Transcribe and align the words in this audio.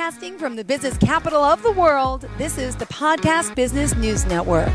Broadcasting 0.00 0.38
from 0.38 0.56
the 0.56 0.64
business 0.64 0.96
capital 0.96 1.42
of 1.42 1.62
the 1.62 1.72
world, 1.72 2.26
this 2.38 2.56
is 2.56 2.74
the 2.74 2.86
Podcast 2.86 3.54
Business 3.54 3.94
News 3.94 4.24
Network. 4.24 4.72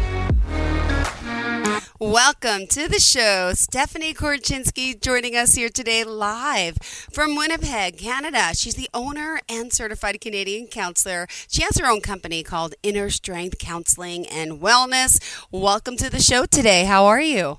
Welcome 2.00 2.68
to 2.68 2.88
the 2.88 3.00
show. 3.00 3.54
Stephanie 3.56 4.14
Korchynski 4.14 5.02
joining 5.02 5.36
us 5.36 5.56
here 5.56 5.70
today 5.70 6.04
live 6.04 6.78
from 7.12 7.36
Winnipeg, 7.36 7.98
Canada. 7.98 8.54
She's 8.54 8.76
the 8.76 8.88
owner 8.94 9.42
and 9.50 9.74
certified 9.74 10.22
Canadian 10.22 10.68
counselor. 10.68 11.26
She 11.50 11.64
has 11.64 11.80
her 11.80 11.88
own 11.88 12.02
company 12.02 12.44
called 12.44 12.76
Inner 12.84 13.10
Strength 13.10 13.58
Counseling 13.58 14.28
and 14.28 14.62
Wellness. 14.62 15.20
Welcome 15.50 15.98
to 15.98 16.10
the 16.12 16.22
show 16.22 16.46
today. 16.46 16.86
How 16.86 17.06
are 17.08 17.22
you? 17.22 17.58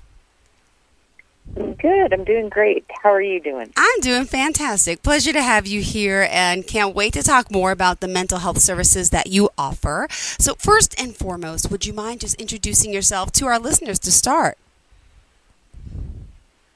Good. 1.57 2.12
I'm 2.12 2.25
doing 2.25 2.50
great. 2.50 2.84
How 3.03 3.11
are 3.11 3.22
you 3.22 3.40
doing? 3.40 3.72
I'm 3.76 4.00
doing 4.00 4.26
fantastic. 4.26 5.03
Pleasure 5.03 5.32
to 5.32 5.43
have 5.43 5.67
you 5.67 5.81
here 5.81 6.29
and 6.31 6.67
can't 6.67 6.94
wait 6.94 7.14
to 7.14 7.22
talk 7.22 7.50
more 7.50 7.71
about 7.71 8.00
the 8.00 8.08
mental 8.08 8.39
health 8.39 8.61
services 8.61 9.08
that 9.08 9.29
you 9.29 9.48
offer. 9.57 10.07
So, 10.11 10.54
first 10.58 11.00
and 11.00 11.17
foremost, 11.17 11.71
would 11.71 11.86
you 11.86 11.95
mind 11.95 12.21
just 12.21 12.34
introducing 12.34 12.93
yourself 12.93 13.32
to 13.32 13.46
our 13.46 13.58
listeners 13.58 13.98
to 14.00 14.12
start? 14.12 14.58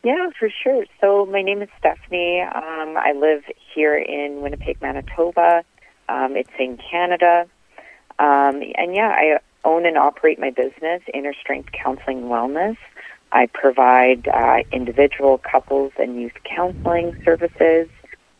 Yeah, 0.02 0.30
for 0.38 0.48
sure. 0.48 0.86
So, 0.98 1.26
my 1.26 1.42
name 1.42 1.60
is 1.60 1.68
Stephanie. 1.78 2.40
Um, 2.40 2.96
I 2.96 3.12
live 3.14 3.44
here 3.74 3.98
in 3.98 4.40
Winnipeg, 4.40 4.80
Manitoba. 4.80 5.62
Um, 6.08 6.36
it's 6.36 6.50
in 6.58 6.78
Canada. 6.78 7.46
Um, 8.18 8.62
and 8.76 8.94
yeah, 8.94 9.14
I 9.14 9.40
own 9.62 9.84
and 9.84 9.98
operate 9.98 10.38
my 10.38 10.50
business, 10.50 11.02
Inner 11.12 11.34
Strength 11.34 11.72
Counseling 11.72 12.22
Wellness. 12.22 12.78
I 13.32 13.46
provide 13.46 14.28
uh, 14.28 14.58
individual, 14.72 15.38
couples, 15.38 15.92
and 15.98 16.20
youth 16.20 16.32
counseling 16.44 17.14
services, 17.24 17.88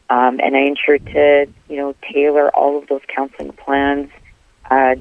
um, 0.08 0.40
and 0.40 0.56
I 0.56 0.60
ensure 0.60 0.98
to 0.98 1.46
you 1.68 1.76
know 1.76 1.94
tailor 2.12 2.50
all 2.50 2.78
of 2.78 2.88
those 2.88 3.02
counseling 3.14 3.52
plans 3.52 4.10
uh, 4.70 4.96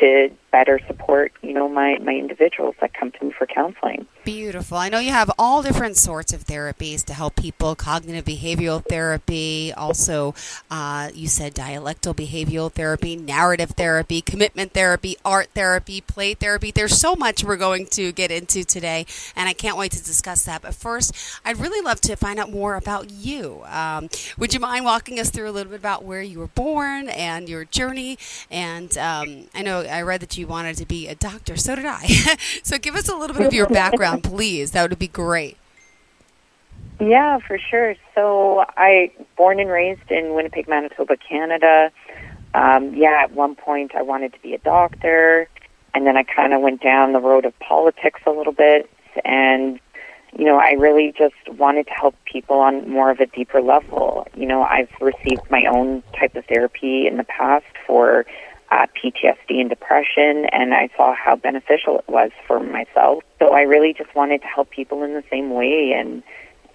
to 0.00 0.30
better 0.54 0.78
support 0.86 1.32
you 1.42 1.52
know 1.52 1.68
my 1.68 1.98
my 1.98 2.12
individuals 2.12 2.76
that 2.80 2.94
come 2.94 3.10
to 3.10 3.24
me 3.24 3.32
for 3.36 3.44
counseling. 3.46 4.06
Beautiful. 4.24 4.78
I 4.78 4.88
know 4.88 5.00
you 5.00 5.10
have 5.10 5.30
all 5.38 5.62
different 5.62 5.96
sorts 5.96 6.32
of 6.32 6.44
therapies 6.44 7.04
to 7.06 7.12
help 7.12 7.36
people 7.36 7.74
cognitive 7.74 8.24
behavioral 8.24 8.82
therapy, 8.88 9.72
also, 9.76 10.34
uh, 10.70 11.10
you 11.12 11.28
said 11.28 11.54
dialectal 11.54 12.14
behavioral 12.14 12.72
therapy, 12.72 13.16
narrative 13.16 13.70
therapy, 13.70 14.22
commitment 14.22 14.72
therapy, 14.72 15.16
art 15.24 15.48
therapy, 15.54 16.00
play 16.00 16.32
therapy. 16.32 16.70
There's 16.70 16.96
so 16.96 17.14
much 17.14 17.44
we're 17.44 17.56
going 17.56 17.86
to 17.88 18.12
get 18.12 18.30
into 18.30 18.64
today, 18.64 19.04
and 19.36 19.46
I 19.48 19.52
can't 19.52 19.76
wait 19.76 19.92
to 19.92 20.02
discuss 20.02 20.44
that. 20.44 20.62
But 20.62 20.74
first, 20.74 21.14
I'd 21.44 21.58
really 21.58 21.84
love 21.84 22.00
to 22.02 22.16
find 22.16 22.38
out 22.38 22.50
more 22.50 22.76
about 22.76 23.10
you. 23.10 23.62
Um, 23.66 24.08
would 24.38 24.54
you 24.54 24.60
mind 24.60 24.86
walking 24.86 25.20
us 25.20 25.28
through 25.28 25.50
a 25.50 25.52
little 25.52 25.70
bit 25.70 25.80
about 25.80 26.04
where 26.04 26.22
you 26.22 26.38
were 26.38 26.46
born 26.46 27.10
and 27.10 27.48
your 27.48 27.66
journey? 27.66 28.18
And 28.50 28.96
um, 28.96 29.48
I 29.54 29.60
know 29.60 29.80
I 29.80 30.00
read 30.00 30.20
that 30.20 30.38
you 30.38 30.43
wanted 30.44 30.76
to 30.76 30.86
be 30.86 31.08
a 31.08 31.14
doctor, 31.14 31.56
so 31.56 31.76
did 31.76 31.86
I. 31.86 32.06
so 32.62 32.78
give 32.78 32.94
us 32.94 33.08
a 33.08 33.16
little 33.16 33.36
bit 33.36 33.46
of 33.46 33.54
your 33.54 33.68
background 33.68 34.22
please. 34.24 34.72
That 34.72 34.88
would 34.88 34.98
be 34.98 35.08
great. 35.08 35.56
Yeah, 37.00 37.38
for 37.38 37.58
sure. 37.58 37.96
So 38.14 38.64
I 38.76 39.10
born 39.36 39.60
and 39.60 39.70
raised 39.70 40.10
in 40.10 40.34
Winnipeg, 40.34 40.68
Manitoba, 40.68 41.16
Canada. 41.16 41.90
Um, 42.54 42.94
yeah, 42.94 43.22
at 43.22 43.32
one 43.32 43.56
point 43.56 43.94
I 43.94 44.02
wanted 44.02 44.32
to 44.32 44.40
be 44.40 44.54
a 44.54 44.58
doctor, 44.58 45.48
and 45.92 46.06
then 46.06 46.16
I 46.16 46.22
kind 46.22 46.52
of 46.52 46.60
went 46.60 46.80
down 46.82 47.12
the 47.12 47.20
road 47.20 47.44
of 47.44 47.58
politics 47.58 48.20
a 48.26 48.30
little 48.30 48.52
bit, 48.52 48.88
and 49.24 49.80
you 50.36 50.44
know, 50.44 50.58
I 50.58 50.72
really 50.72 51.14
just 51.16 51.34
wanted 51.48 51.86
to 51.86 51.92
help 51.92 52.16
people 52.24 52.58
on 52.58 52.88
more 52.88 53.10
of 53.10 53.20
a 53.20 53.26
deeper 53.26 53.62
level. 53.62 54.26
You 54.34 54.46
know, 54.46 54.62
I've 54.62 54.90
received 55.00 55.42
my 55.48 55.64
own 55.66 56.02
type 56.18 56.34
of 56.34 56.44
therapy 56.46 57.06
in 57.06 57.18
the 57.18 57.24
past 57.24 57.66
for 57.86 58.26
uh, 58.70 58.86
PTSD 58.96 59.60
and 59.60 59.68
depression, 59.68 60.46
and 60.52 60.74
I 60.74 60.88
saw 60.96 61.14
how 61.14 61.36
beneficial 61.36 61.98
it 61.98 62.08
was 62.08 62.30
for 62.46 62.60
myself. 62.60 63.22
So 63.38 63.54
I 63.54 63.62
really 63.62 63.92
just 63.92 64.14
wanted 64.14 64.42
to 64.42 64.46
help 64.46 64.70
people 64.70 65.02
in 65.02 65.14
the 65.14 65.24
same 65.30 65.50
way 65.50 65.92
and 65.96 66.22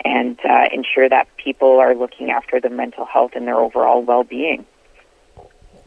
and 0.06 0.40
uh, 0.46 0.70
ensure 0.72 1.10
that 1.10 1.28
people 1.36 1.80
are 1.80 1.94
looking 1.94 2.32
after 2.32 2.62
their 2.62 2.72
mental 2.72 3.06
health 3.06 3.32
and 3.36 3.46
their 3.46 3.58
overall 3.58 4.02
well-being. 4.02 4.66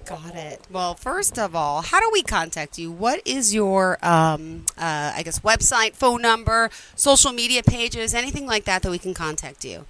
Got 0.04 0.34
it. 0.34 0.60
Well, 0.70 0.94
first 0.94 1.38
of 1.38 1.54
all, 1.54 1.80
how 1.80 2.00
do 2.00 2.10
we 2.12 2.22
contact 2.22 2.78
you? 2.78 2.90
What 2.90 3.22
is 3.24 3.54
your, 3.54 3.98
um, 4.02 4.66
uh, 4.76 5.12
I 5.14 5.22
guess, 5.24 5.40
website, 5.40 5.94
phone 5.94 6.20
number, 6.20 6.70
social 6.96 7.32
media 7.32 7.62
pages, 7.62 8.12
anything 8.12 8.46
like 8.46 8.64
that 8.64 8.82
that 8.82 8.90
we 8.90 8.98
can 8.98 9.14
contact 9.14 9.64
you? 9.64 9.86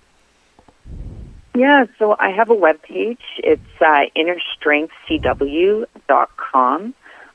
Yeah, 1.54 1.84
so 1.98 2.16
I 2.18 2.30
have 2.30 2.48
a 2.48 2.54
web 2.54 2.82
page. 2.82 3.20
It's 3.38 3.62
uh, 3.80 4.04
innerstrengthcw.com. 4.16 6.94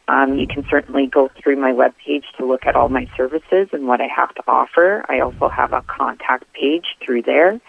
Um, 0.09 0.37
you 0.37 0.47
can 0.47 0.63
certainly 0.69 1.05
go 1.05 1.29
through 1.41 1.57
my 1.57 1.73
web 1.73 1.93
page 2.03 2.23
to 2.37 2.45
look 2.45 2.65
at 2.65 2.75
all 2.75 2.89
my 2.89 3.07
services 3.15 3.69
and 3.73 3.87
what 3.87 4.01
I 4.01 4.07
have 4.07 4.33
to 4.35 4.43
offer. 4.47 5.05
I 5.07 5.19
also 5.19 5.49
have 5.49 5.73
a 5.73 5.83
contact 5.83 6.51
page 6.53 6.85
through 7.05 7.23
there. 7.23 7.59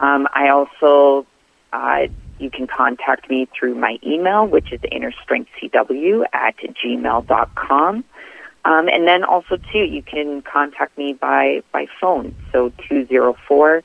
Um, 0.00 0.28
I 0.32 0.48
also, 0.48 1.26
uh, 1.72 2.06
you 2.38 2.50
can 2.50 2.66
contact 2.66 3.28
me 3.28 3.48
through 3.58 3.74
my 3.74 3.98
email, 4.06 4.46
which 4.46 4.72
is 4.72 4.80
innerstrengthcw 4.80 6.24
at 6.32 6.56
gmail.com. 6.56 8.04
Um, 8.64 8.88
and 8.88 9.06
then 9.06 9.24
also, 9.24 9.58
too, 9.72 9.78
you 9.78 10.02
can 10.02 10.42
contact 10.42 10.96
me 10.96 11.12
by, 11.12 11.62
by 11.72 11.86
phone. 12.00 12.34
So 12.52 12.72
204 12.88 13.82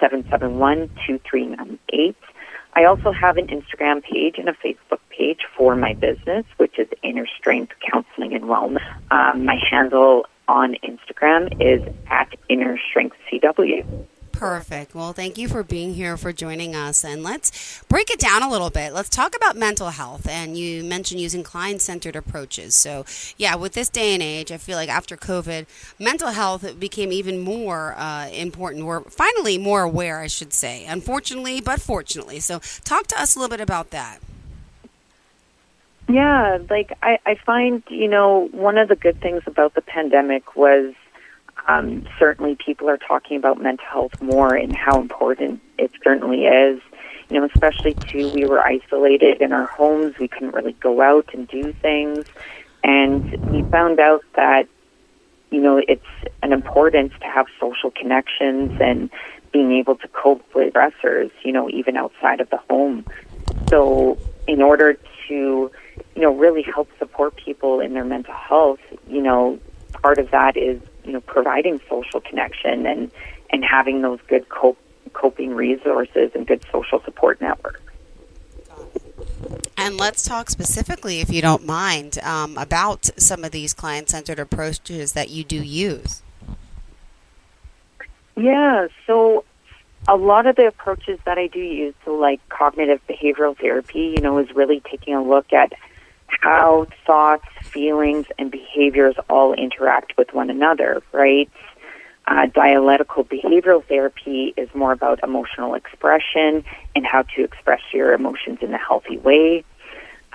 771 0.00 0.90
2398. 1.06 2.16
I 2.76 2.84
also 2.84 3.12
have 3.12 3.36
an 3.36 3.46
Instagram 3.46 4.02
page 4.02 4.36
and 4.38 4.48
a 4.48 4.52
Facebook 4.52 4.98
page 5.08 5.40
for 5.56 5.76
my 5.76 5.94
business, 5.94 6.44
which 6.56 6.78
is 6.78 6.88
Inner 7.02 7.26
Strength 7.38 7.74
Counseling 7.92 8.34
and 8.34 8.44
Wellness. 8.44 8.82
Um, 9.10 9.44
my 9.44 9.56
handle 9.70 10.26
on 10.48 10.74
Instagram 10.82 11.52
is 11.60 11.82
at 12.10 12.28
Inner 12.48 12.78
Strength 12.90 13.16
CW. 13.30 13.84
Perfect. 14.34 14.96
Well, 14.96 15.12
thank 15.12 15.38
you 15.38 15.48
for 15.48 15.62
being 15.62 15.94
here, 15.94 16.16
for 16.16 16.32
joining 16.32 16.74
us. 16.74 17.04
And 17.04 17.22
let's 17.22 17.82
break 17.88 18.10
it 18.10 18.18
down 18.18 18.42
a 18.42 18.50
little 18.50 18.68
bit. 18.68 18.92
Let's 18.92 19.08
talk 19.08 19.36
about 19.36 19.56
mental 19.56 19.90
health. 19.90 20.28
And 20.28 20.58
you 20.58 20.82
mentioned 20.82 21.20
using 21.20 21.44
client 21.44 21.80
centered 21.80 22.16
approaches. 22.16 22.74
So, 22.74 23.04
yeah, 23.36 23.54
with 23.54 23.74
this 23.74 23.88
day 23.88 24.12
and 24.12 24.22
age, 24.22 24.50
I 24.50 24.56
feel 24.56 24.76
like 24.76 24.88
after 24.88 25.16
COVID, 25.16 25.66
mental 26.00 26.28
health 26.28 26.78
became 26.80 27.12
even 27.12 27.38
more 27.38 27.94
uh, 27.96 28.28
important. 28.28 28.86
We're 28.86 29.02
finally 29.02 29.56
more 29.56 29.82
aware, 29.82 30.18
I 30.18 30.26
should 30.26 30.52
say, 30.52 30.84
unfortunately, 30.84 31.60
but 31.60 31.80
fortunately. 31.80 32.40
So, 32.40 32.58
talk 32.82 33.06
to 33.08 33.20
us 33.20 33.36
a 33.36 33.38
little 33.38 33.56
bit 33.56 33.62
about 33.62 33.90
that. 33.90 34.18
Yeah, 36.08 36.58
like 36.68 36.92
I, 37.02 37.18
I 37.24 37.36
find, 37.36 37.82
you 37.88 38.08
know, 38.08 38.48
one 38.50 38.78
of 38.78 38.88
the 38.88 38.96
good 38.96 39.20
things 39.20 39.44
about 39.46 39.74
the 39.74 39.80
pandemic 39.80 40.54
was 40.56 40.92
um, 41.66 42.06
certainly 42.18 42.56
people 42.56 42.88
are 42.88 42.98
talking 42.98 43.36
about 43.36 43.60
mental 43.60 43.86
health 43.86 44.20
more 44.20 44.54
and 44.54 44.74
how 44.74 45.00
important 45.00 45.60
it 45.78 45.90
certainly 46.02 46.44
is. 46.44 46.80
You 47.30 47.40
know, 47.40 47.46
especially 47.46 47.94
too, 47.94 48.30
we 48.34 48.44
were 48.44 48.60
isolated 48.60 49.40
in 49.40 49.52
our 49.52 49.66
homes. 49.66 50.18
We 50.18 50.28
couldn't 50.28 50.54
really 50.54 50.74
go 50.74 51.00
out 51.00 51.32
and 51.32 51.48
do 51.48 51.72
things. 51.72 52.26
And 52.82 53.32
we 53.50 53.62
found 53.70 53.98
out 53.98 54.22
that, 54.36 54.68
you 55.50 55.60
know, 55.60 55.82
it's 55.88 56.04
an 56.42 56.52
importance 56.52 57.12
to 57.20 57.26
have 57.26 57.46
social 57.58 57.90
connections 57.90 58.78
and 58.80 59.08
being 59.52 59.72
able 59.72 59.96
to 59.96 60.08
cope 60.08 60.44
with 60.54 60.74
stressors, 60.74 61.30
you 61.42 61.52
know, 61.52 61.70
even 61.70 61.96
outside 61.96 62.40
of 62.40 62.50
the 62.50 62.58
home. 62.68 63.06
So 63.70 64.18
in 64.46 64.60
order 64.60 64.98
to, 65.28 65.70
you 66.14 66.22
know, 66.22 66.34
really 66.34 66.62
help 66.62 66.90
support 66.98 67.36
people 67.36 67.80
in 67.80 67.94
their 67.94 68.04
mental 68.04 68.34
health, 68.34 68.80
you 69.08 69.22
know, 69.22 69.58
part 69.92 70.18
of 70.18 70.30
that 70.32 70.56
is 70.56 70.82
you 71.04 71.12
know 71.12 71.20
providing 71.20 71.80
social 71.88 72.20
connection 72.20 72.86
and 72.86 73.10
and 73.50 73.64
having 73.64 74.02
those 74.02 74.20
good 74.26 74.48
cope, 74.48 74.78
coping 75.12 75.54
resources 75.54 76.30
and 76.34 76.46
good 76.46 76.64
social 76.72 77.00
support 77.04 77.40
networks. 77.40 77.80
And 79.76 79.98
let's 79.98 80.22
talk 80.22 80.50
specifically, 80.50 81.20
if 81.20 81.30
you 81.30 81.42
don't 81.42 81.66
mind, 81.66 82.18
um, 82.22 82.56
about 82.56 83.10
some 83.16 83.44
of 83.44 83.50
these 83.50 83.74
client 83.74 84.08
centered 84.08 84.38
approaches 84.38 85.12
that 85.12 85.30
you 85.30 85.44
do 85.44 85.62
use. 85.62 86.22
Yeah, 88.36 88.88
so 89.06 89.44
a 90.08 90.16
lot 90.16 90.46
of 90.46 90.56
the 90.56 90.66
approaches 90.66 91.18
that 91.24 91.38
I 91.38 91.46
do 91.48 91.60
use, 91.60 91.94
so 92.04 92.14
like 92.14 92.46
cognitive 92.48 93.00
behavioral 93.08 93.56
therapy, 93.56 94.14
you 94.16 94.20
know, 94.20 94.38
is 94.38 94.50
really 94.54 94.80
taking 94.80 95.14
a 95.14 95.22
look 95.22 95.52
at 95.52 95.72
how 96.40 96.86
thoughts, 97.06 97.46
feelings, 97.62 98.26
and 98.38 98.50
behaviors 98.50 99.14
all 99.28 99.54
interact 99.54 100.16
with 100.16 100.32
one 100.32 100.50
another, 100.50 101.02
right? 101.12 101.50
Uh, 102.26 102.46
dialectical 102.46 103.24
behavioral 103.24 103.84
therapy 103.84 104.54
is 104.56 104.68
more 104.74 104.92
about 104.92 105.20
emotional 105.22 105.74
expression 105.74 106.64
and 106.96 107.06
how 107.06 107.22
to 107.22 107.44
express 107.44 107.80
your 107.92 108.14
emotions 108.14 108.58
in 108.62 108.72
a 108.72 108.78
healthy 108.78 109.18
way. 109.18 109.62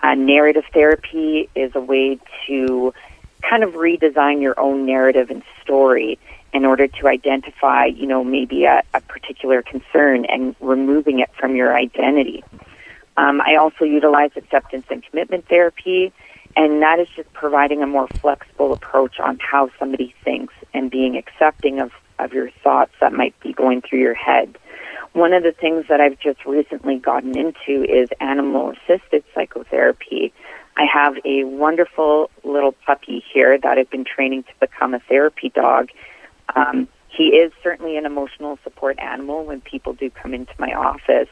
Uh, 0.04 0.14
narrative 0.14 0.64
therapy 0.72 1.50
is 1.56 1.72
a 1.76 1.82
way 1.82 2.20
to 2.46 2.94
kind 3.42 3.64
of 3.64 3.74
redesign 3.74 4.42
your 4.42 4.60
own 4.60 4.86
narrative 4.86 5.30
and 5.30 5.44
story 5.64 6.20
in 6.54 6.66
order 6.66 6.88
to 6.88 7.08
identify, 7.08 7.86
you 7.86 8.06
know, 8.08 8.24
maybe 8.24 8.66
a, 8.66 8.84
a 8.94 9.02
particular 9.02 9.62
concern 9.62 10.26
and 10.26 10.56
removing 10.60 11.20
it 11.20 11.30
from 11.40 11.56
your 11.56 11.76
identity. 11.76 12.44
Um, 13.20 13.42
I 13.42 13.58
also 13.58 13.84
utilize 13.84 14.32
acceptance 14.38 14.86
and 14.90 15.04
commitment 15.04 15.46
therapy, 15.50 16.14
and 16.56 16.82
that 16.82 17.00
is 17.00 17.08
just 17.18 17.32
providing 17.34 17.84
a 17.84 17.88
more 17.88 18.08
flexible 18.22 18.72
approach 18.72 19.20
on 19.20 19.38
how 19.42 19.70
somebody 19.78 20.16
thinks 20.24 20.54
and 20.74 20.90
being 20.90 21.18
accepting 21.18 21.82
of, 21.82 21.92
of 22.18 22.32
your 22.32 22.50
thoughts 22.64 22.94
that 23.02 23.12
might 23.12 23.38
be 23.42 23.52
going 23.52 23.82
through 23.82 24.00
your 24.00 24.14
head. 24.14 24.58
One 25.12 25.34
of 25.34 25.44
the 25.44 25.52
things 25.52 25.86
that 25.90 26.00
I've 26.00 26.18
just 26.18 26.46
recently 26.46 26.98
gotten 26.98 27.36
into 27.36 27.84
is 27.84 28.08
animal 28.22 28.72
assisted 28.72 29.26
psychotherapy. 29.36 30.32
I 30.78 30.86
have 30.86 31.16
a 31.26 31.44
wonderful 31.44 32.30
little 32.46 32.72
puppy 32.86 33.22
here 33.34 33.60
that 33.60 33.78
I've 33.78 33.90
been 33.90 34.06
training 34.06 34.44
to 34.44 34.54
become 34.62 34.94
a 34.94 35.00
therapy 35.00 35.50
dog. 35.50 35.90
Um, 36.56 36.88
he 37.10 37.30
is 37.36 37.52
certainly 37.62 37.98
an 37.98 38.06
emotional 38.06 38.58
support 38.64 38.98
animal 38.98 39.44
when 39.44 39.60
people 39.60 39.92
do 39.92 40.10
come 40.10 40.34
into 40.34 40.54
my 40.58 40.72
office, 40.74 41.28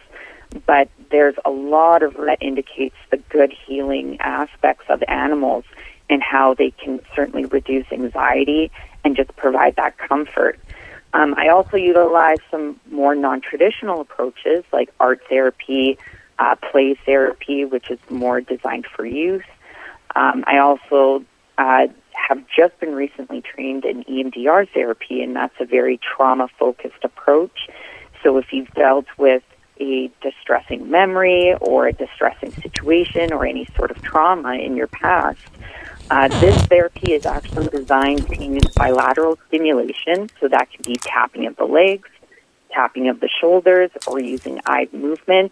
but 0.66 0.90
there's 1.12 1.36
a 1.46 1.50
lot 1.50 2.04
of 2.04 2.14
that 2.16 2.38
indicates 2.42 2.96
the 3.12 3.18
good 3.30 3.54
healing 3.66 4.18
aspects 4.20 4.86
of 4.90 5.04
animals 5.08 5.66
and 6.10 6.22
how 6.24 6.54
they 6.54 6.72
can 6.72 7.00
certainly 7.16 7.46
reduce 7.46 7.86
anxiety 7.92 8.72
and 9.04 9.16
just 9.16 9.36
provide 9.36 9.76
that 9.76 9.98
comfort. 9.98 10.60
Um, 11.14 11.36
I 11.38 11.50
also 11.50 11.78
utilize 11.78 12.40
some 12.52 12.80
more 12.92 13.16
non-traditional 13.16 14.02
approaches 14.02 14.64
like 14.72 14.94
art 15.00 15.22
therapy, 15.30 15.98
uh, 16.40 16.56
play 16.72 16.96
therapy, 17.06 17.66
which 17.66 17.90
is 17.90 18.00
more 18.10 18.42
designed 18.42 18.86
for 18.86 19.06
youth. 19.06 19.46
Um, 20.16 20.44
I 20.48 20.58
also 20.58 21.24
uh, 21.58 21.88
have 22.14 22.44
just 22.56 22.80
been 22.80 22.94
recently 22.94 23.42
trained 23.42 23.86
in 23.86 24.04
EMDR 24.04 24.68
therapy, 24.74 25.22
and 25.22 25.36
that's 25.36 25.56
a 25.60 25.66
very 25.66 26.00
trauma-focused 26.00 27.04
approach. 27.04 27.70
So 28.24 28.38
if 28.38 28.52
you've 28.52 28.72
dealt 28.74 29.06
with 29.18 29.44
a 29.80 30.12
distressing 30.22 30.90
memory 30.90 31.56
or 31.62 31.88
a 31.88 31.94
distressing 31.94 32.52
situation 32.52 33.34
or 33.34 33.46
any 33.46 33.66
sort 33.76 33.92
of 33.92 34.02
trauma 34.02 34.54
in 34.56 34.76
your 34.76 34.88
past, 34.88 35.40
uh, 36.10 36.28
this 36.40 36.56
therapy 36.68 37.14
is 37.14 37.26
actually 37.26 37.68
designed 37.68 38.26
to 38.28 38.44
use 38.44 38.64
bilateral 38.76 39.38
stimulation, 39.48 40.30
so 40.40 40.48
that 40.48 40.72
can 40.72 40.82
be 40.84 40.96
tapping 41.02 41.46
of 41.46 41.56
the 41.58 41.66
legs, 41.66 42.10
tapping 42.72 43.10
of 43.10 43.20
the 43.20 43.30
shoulders, 43.42 43.92
or 44.08 44.20
using 44.22 44.60
eye 44.66 44.88
movement 44.94 45.52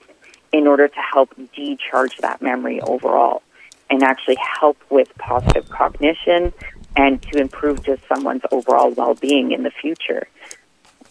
in 0.54 0.68
order 0.68 0.88
to 0.88 1.00
help 1.00 1.30
decharge 1.54 2.18
that 2.18 2.42
memory 2.42 2.80
overall 2.82 3.42
and 3.90 4.02
actually 4.02 4.38
help 4.60 4.78
with 4.90 5.10
positive 5.18 5.70
cognition 5.70 6.54
and 6.96 7.22
to 7.22 7.40
improve 7.40 7.84
just 7.84 8.02
someone's 8.08 8.42
overall 8.52 8.90
well-being 8.92 9.52
in 9.52 9.64
the 9.64 9.72
future. 9.72 10.28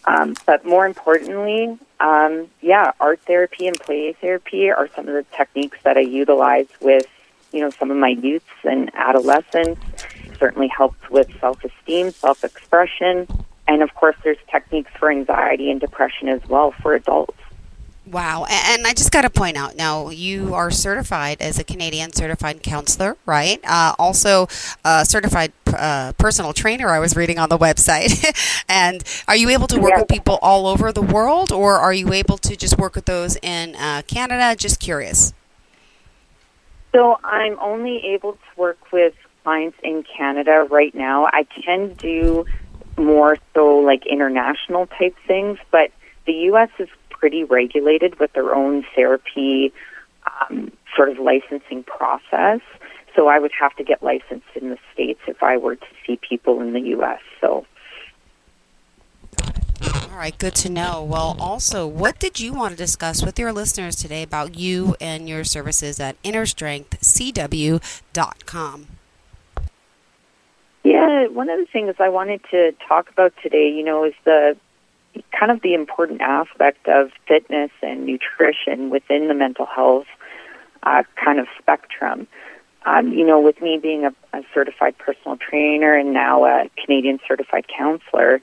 Um, 0.05 0.35
but 0.45 0.65
more 0.65 0.85
importantly, 0.85 1.77
um, 1.99 2.49
yeah, 2.61 2.91
art 2.99 3.21
therapy 3.21 3.67
and 3.67 3.79
play 3.79 4.13
therapy 4.13 4.69
are 4.69 4.89
some 4.95 5.07
of 5.07 5.13
the 5.13 5.25
techniques 5.35 5.77
that 5.83 5.97
I 5.97 6.01
utilize 6.01 6.67
with 6.81 7.07
you 7.55 7.61
know, 7.61 7.69
some 7.69 7.89
of 7.89 7.97
my 7.97 8.09
youths 8.09 8.45
and 8.63 8.91
adolescents. 8.93 9.81
Certainly 10.37 10.67
helps 10.67 11.09
with 11.09 11.29
self-esteem, 11.39 12.11
self-expression, 12.11 13.27
and 13.67 13.81
of 13.81 13.95
course, 13.95 14.17
there's 14.23 14.37
techniques 14.51 14.91
for 14.99 15.09
anxiety 15.09 15.71
and 15.71 15.79
depression 15.79 16.27
as 16.27 16.45
well 16.47 16.71
for 16.71 16.93
adults. 16.93 17.37
Wow. 18.05 18.45
And 18.45 18.85
I 18.85 18.93
just 18.93 19.11
got 19.11 19.23
to 19.23 19.31
point 19.31 19.57
out 19.57 19.75
now, 19.75 20.09
you 20.09 20.53
are 20.53 20.69
certified 20.69 21.41
as 21.41 21.57
a 21.57 21.63
Canadian 21.63 22.13
certified 22.13 22.61
counselor, 22.61 23.17
right? 23.25 23.59
Uh, 23.63 23.95
also, 23.97 24.47
a 24.83 25.03
certified 25.05 25.53
uh, 25.67 26.13
personal 26.17 26.53
trainer, 26.53 26.89
I 26.89 26.99
was 26.99 27.15
reading 27.15 27.39
on 27.39 27.49
the 27.49 27.57
website. 27.57 28.23
and 28.69 29.03
are 29.27 29.35
you 29.35 29.49
able 29.49 29.65
to 29.67 29.79
work 29.79 29.95
with 29.97 30.07
people 30.07 30.37
all 30.43 30.67
over 30.67 30.91
the 30.91 31.01
world, 31.01 31.51
or 31.51 31.79
are 31.79 31.93
you 31.93 32.13
able 32.13 32.37
to 32.39 32.55
just 32.55 32.77
work 32.77 32.93
with 32.93 33.05
those 33.05 33.37
in 33.41 33.75
uh, 33.75 34.03
Canada? 34.07 34.55
Just 34.55 34.79
curious. 34.79 35.33
So 36.93 37.19
I'm 37.23 37.57
only 37.59 38.13
able 38.13 38.33
to 38.33 38.39
work 38.55 38.91
with 38.91 39.15
clients 39.43 39.77
in 39.83 40.03
Canada 40.03 40.67
right 40.69 40.93
now. 40.93 41.25
I 41.25 41.43
can 41.43 41.93
do 41.95 42.45
more 42.97 43.37
so 43.53 43.77
like 43.77 44.05
international 44.05 44.87
type 44.87 45.15
things, 45.27 45.57
but 45.71 45.91
the 46.25 46.33
U.S. 46.49 46.69
is 46.79 46.87
pretty 47.25 47.43
regulated 47.43 48.19
with 48.19 48.31
their 48.33 48.53
own 48.53 48.85
therapy 48.95 49.73
um, 50.51 50.71
sort 50.95 51.09
of 51.09 51.17
licensing 51.17 51.83
process. 51.83 52.59
So 53.15 53.27
I 53.27 53.39
would 53.39 53.49
have 53.59 53.75
to 53.77 53.83
get 53.83 54.03
licensed 54.03 54.45
in 54.53 54.69
the 54.69 54.77
States 54.93 55.21
if 55.25 55.41
I 55.41 55.57
were 55.57 55.75
to 55.75 55.87
see 56.05 56.17
people 56.17 56.61
in 56.61 56.73
the 56.73 56.81
U.S. 56.81 57.21
So 57.41 57.65
all 59.81 60.19
right, 60.19 60.37
good 60.37 60.53
to 60.55 60.69
know. 60.69 61.03
Well, 61.03 61.35
also, 61.39 61.87
what 61.87 62.19
did 62.19 62.39
you 62.39 62.53
want 62.53 62.73
to 62.73 62.77
discuss 62.77 63.25
with 63.25 63.39
your 63.39 63.51
listeners 63.51 63.95
today 63.95 64.21
about 64.21 64.53
you 64.53 64.95
and 65.01 65.27
your 65.27 65.43
services 65.43 65.99
at 65.99 66.21
innerstrengthcw.com? 66.21 68.87
Yeah, 70.83 71.27
one 71.29 71.49
of 71.49 71.59
the 71.59 71.65
things 71.65 71.95
I 71.97 72.09
wanted 72.09 72.41
to 72.51 72.75
talk 72.87 73.09
about 73.09 73.33
today, 73.41 73.67
you 73.67 73.83
know, 73.83 74.03
is 74.03 74.13
the 74.25 74.55
kind 75.37 75.51
of 75.51 75.61
the 75.61 75.73
important 75.73 76.21
aspect 76.21 76.87
of 76.87 77.11
fitness 77.27 77.71
and 77.81 78.05
nutrition 78.05 78.89
within 78.89 79.27
the 79.27 79.33
mental 79.33 79.65
health 79.65 80.07
uh, 80.83 81.03
kind 81.23 81.39
of 81.39 81.47
spectrum. 81.59 82.27
Um, 82.85 83.11
you 83.11 83.25
know, 83.25 83.39
with 83.39 83.61
me 83.61 83.79
being 83.81 84.05
a, 84.05 84.13
a 84.33 84.43
certified 84.53 84.97
personal 84.97 85.37
trainer 85.37 85.93
and 85.93 86.13
now 86.13 86.45
a 86.45 86.69
Canadian 86.83 87.19
certified 87.27 87.65
counselor, 87.67 88.41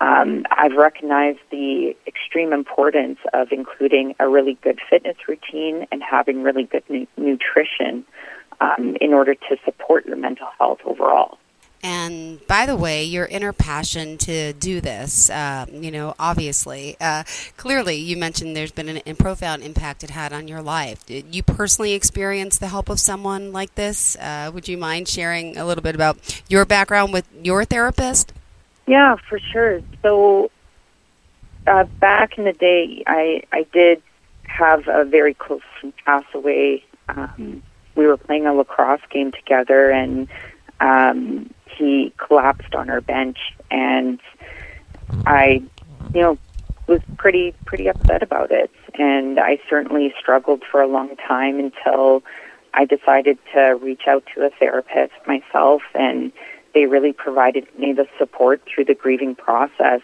um, 0.00 0.44
I've 0.50 0.74
recognized 0.74 1.40
the 1.50 1.96
extreme 2.06 2.52
importance 2.52 3.18
of 3.32 3.48
including 3.50 4.14
a 4.20 4.28
really 4.28 4.58
good 4.62 4.78
fitness 4.88 5.16
routine 5.26 5.86
and 5.90 6.02
having 6.02 6.42
really 6.42 6.64
good 6.64 6.84
nu- 6.88 7.06
nutrition 7.16 8.04
um, 8.60 8.96
in 9.00 9.12
order 9.12 9.34
to 9.34 9.56
support 9.64 10.06
your 10.06 10.16
mental 10.16 10.48
health 10.58 10.80
overall. 10.84 11.38
And 11.82 12.44
by 12.48 12.66
the 12.66 12.74
way, 12.74 13.04
your 13.04 13.26
inner 13.26 13.52
passion 13.52 14.18
to 14.18 14.52
do 14.52 14.80
this, 14.80 15.30
uh, 15.30 15.66
you 15.70 15.90
know, 15.90 16.14
obviously, 16.18 16.96
uh, 17.00 17.22
clearly, 17.56 17.96
you 17.96 18.16
mentioned 18.16 18.56
there's 18.56 18.72
been 18.72 19.00
a 19.06 19.14
profound 19.14 19.62
impact 19.62 20.02
it 20.02 20.10
had 20.10 20.32
on 20.32 20.48
your 20.48 20.60
life. 20.60 21.06
Did 21.06 21.34
you 21.34 21.42
personally 21.42 21.92
experience 21.92 22.58
the 22.58 22.68
help 22.68 22.88
of 22.88 22.98
someone 22.98 23.52
like 23.52 23.74
this? 23.76 24.16
Uh, 24.16 24.50
would 24.52 24.66
you 24.66 24.76
mind 24.76 25.06
sharing 25.06 25.56
a 25.56 25.64
little 25.64 25.82
bit 25.82 25.94
about 25.94 26.42
your 26.48 26.64
background 26.64 27.12
with 27.12 27.26
your 27.42 27.64
therapist? 27.64 28.32
Yeah, 28.86 29.16
for 29.28 29.38
sure. 29.38 29.80
So 30.02 30.50
uh, 31.68 31.84
back 32.00 32.38
in 32.38 32.44
the 32.44 32.52
day, 32.52 33.04
I 33.06 33.42
I 33.52 33.66
did 33.72 34.02
have 34.44 34.88
a 34.88 35.04
very 35.04 35.34
close 35.34 35.60
friend 35.78 35.92
pass 36.04 36.24
away. 36.34 36.84
Um, 37.08 37.62
we 37.94 38.06
were 38.06 38.16
playing 38.16 38.46
a 38.46 38.54
lacrosse 38.54 39.00
game 39.10 39.30
together, 39.32 39.90
and 39.90 40.28
um, 40.80 41.50
he 41.78 42.12
collapsed 42.16 42.74
on 42.74 42.90
our 42.90 43.00
bench, 43.00 43.38
and 43.70 44.20
I, 45.26 45.62
you 46.14 46.20
know, 46.20 46.38
was 46.86 47.00
pretty 47.16 47.54
pretty 47.66 47.88
upset 47.88 48.22
about 48.22 48.50
it, 48.50 48.70
and 48.94 49.38
I 49.38 49.58
certainly 49.68 50.12
struggled 50.18 50.62
for 50.70 50.80
a 50.80 50.86
long 50.86 51.14
time 51.16 51.58
until 51.58 52.22
I 52.74 52.84
decided 52.84 53.38
to 53.54 53.78
reach 53.82 54.02
out 54.06 54.24
to 54.34 54.46
a 54.46 54.50
therapist 54.50 55.14
myself 55.26 55.82
and 55.94 56.32
they 56.74 56.86
really 56.86 57.12
provided 57.12 57.66
me 57.78 57.92
the 57.92 58.06
support 58.18 58.62
through 58.66 58.84
the 58.84 58.94
grieving 58.94 59.34
process 59.34 60.00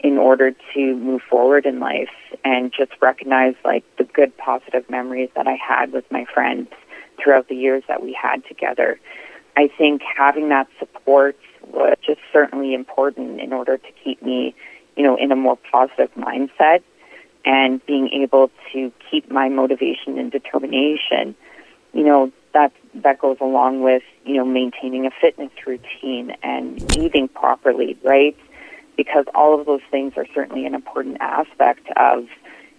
in 0.00 0.18
order 0.18 0.52
to 0.74 0.96
move 0.96 1.22
forward 1.22 1.66
in 1.66 1.78
life 1.78 2.10
and 2.44 2.72
just 2.76 2.92
recognize 3.00 3.54
like 3.64 3.84
the 3.96 4.04
good 4.04 4.36
positive 4.36 4.88
memories 4.90 5.30
that 5.36 5.46
I 5.46 5.54
had 5.56 5.92
with 5.92 6.10
my 6.10 6.24
friends 6.32 6.68
throughout 7.22 7.48
the 7.48 7.54
years 7.54 7.84
that 7.86 8.02
we 8.02 8.12
had 8.12 8.44
together. 8.46 8.98
I 9.60 9.68
think 9.76 10.00
having 10.16 10.48
that 10.48 10.68
support 10.78 11.36
was 11.70 11.98
just 12.02 12.20
certainly 12.32 12.72
important 12.72 13.42
in 13.42 13.52
order 13.52 13.76
to 13.76 13.92
keep 14.02 14.22
me, 14.22 14.54
you 14.96 15.02
know, 15.02 15.16
in 15.16 15.30
a 15.32 15.36
more 15.36 15.58
positive 15.70 16.10
mindset 16.14 16.82
and 17.44 17.84
being 17.84 18.08
able 18.08 18.50
to 18.72 18.90
keep 19.10 19.30
my 19.30 19.50
motivation 19.50 20.18
and 20.18 20.32
determination. 20.32 21.36
You 21.92 22.04
know, 22.04 22.32
that 22.54 22.72
that 22.94 23.18
goes 23.18 23.36
along 23.42 23.82
with 23.82 24.02
you 24.24 24.36
know 24.36 24.46
maintaining 24.46 25.04
a 25.04 25.10
fitness 25.20 25.52
routine 25.66 26.34
and 26.42 26.80
eating 26.96 27.28
properly, 27.28 27.98
right? 28.02 28.38
Because 28.96 29.26
all 29.34 29.60
of 29.60 29.66
those 29.66 29.82
things 29.90 30.14
are 30.16 30.26
certainly 30.34 30.64
an 30.64 30.74
important 30.74 31.18
aspect 31.20 31.86
of 31.98 32.26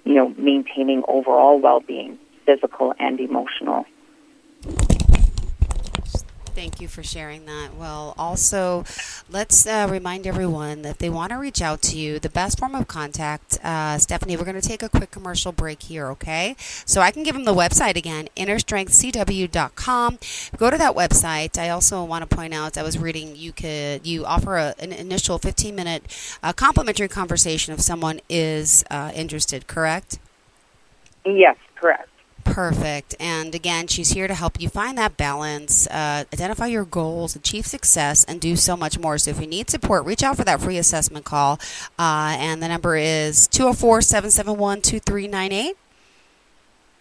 you 0.03 0.15
know 0.15 0.29
maintaining 0.35 1.03
overall 1.07 1.59
well-being, 1.59 2.17
physical 2.47 2.95
and 2.97 3.19
emotional. 3.19 3.85
Thank 6.53 6.81
you 6.81 6.89
for 6.89 7.01
sharing 7.01 7.45
that. 7.45 7.75
Well, 7.77 8.13
also, 8.17 8.83
let's 9.29 9.65
uh, 9.65 9.87
remind 9.89 10.27
everyone 10.27 10.81
that 10.81 10.99
they 10.99 11.09
want 11.09 11.31
to 11.31 11.37
reach 11.37 11.61
out 11.61 11.81
to 11.83 11.97
you. 11.97 12.19
The 12.19 12.29
best 12.29 12.59
form 12.59 12.75
of 12.75 12.89
contact, 12.89 13.57
uh, 13.63 13.97
Stephanie, 13.97 14.35
we're 14.35 14.43
going 14.43 14.59
to 14.59 14.67
take 14.67 14.83
a 14.83 14.89
quick 14.89 15.11
commercial 15.11 15.53
break 15.53 15.83
here, 15.83 16.07
okay? 16.09 16.57
So 16.59 16.99
I 16.99 17.11
can 17.11 17.23
give 17.23 17.35
them 17.35 17.45
the 17.45 17.53
website 17.53 17.95
again, 17.95 18.27
innerstrengthcw.com. 18.35 20.19
Go 20.57 20.69
to 20.69 20.77
that 20.77 20.93
website. 20.93 21.57
I 21.57 21.69
also 21.69 22.03
want 22.03 22.29
to 22.29 22.35
point 22.35 22.53
out, 22.53 22.77
I 22.77 22.83
was 22.83 22.97
reading, 22.97 23.35
you 23.37 23.53
could 23.53 24.05
you 24.05 24.25
offer 24.25 24.57
a, 24.57 24.75
an 24.77 24.91
initial 24.91 25.37
15 25.37 25.73
minute 25.73 26.37
uh, 26.43 26.51
complimentary 26.51 27.07
conversation 27.07 27.73
if 27.73 27.79
someone 27.79 28.19
is 28.27 28.83
uh, 28.91 29.13
interested, 29.15 29.67
correct? 29.67 30.19
Yes, 31.25 31.55
correct. 31.75 32.09
Perfect. 32.43 33.15
And 33.19 33.53
again, 33.53 33.87
she's 33.87 34.11
here 34.11 34.27
to 34.27 34.33
help 34.33 34.59
you 34.59 34.69
find 34.69 34.97
that 34.97 35.17
balance, 35.17 35.87
uh, 35.87 36.25
identify 36.33 36.67
your 36.67 36.85
goals, 36.85 37.35
achieve 37.35 37.65
success, 37.65 38.23
and 38.23 38.41
do 38.41 38.55
so 38.55 38.75
much 38.75 38.99
more. 38.99 39.17
So 39.17 39.31
if 39.31 39.39
you 39.39 39.47
need 39.47 39.69
support, 39.69 40.05
reach 40.05 40.23
out 40.23 40.37
for 40.37 40.43
that 40.43 40.61
free 40.61 40.77
assessment 40.77 41.25
call. 41.25 41.59
Uh, 41.99 42.35
and 42.37 42.61
the 42.61 42.67
number 42.67 42.95
is 42.95 43.47
204 43.47 44.01
771 44.01 44.81
2398. 44.81 45.77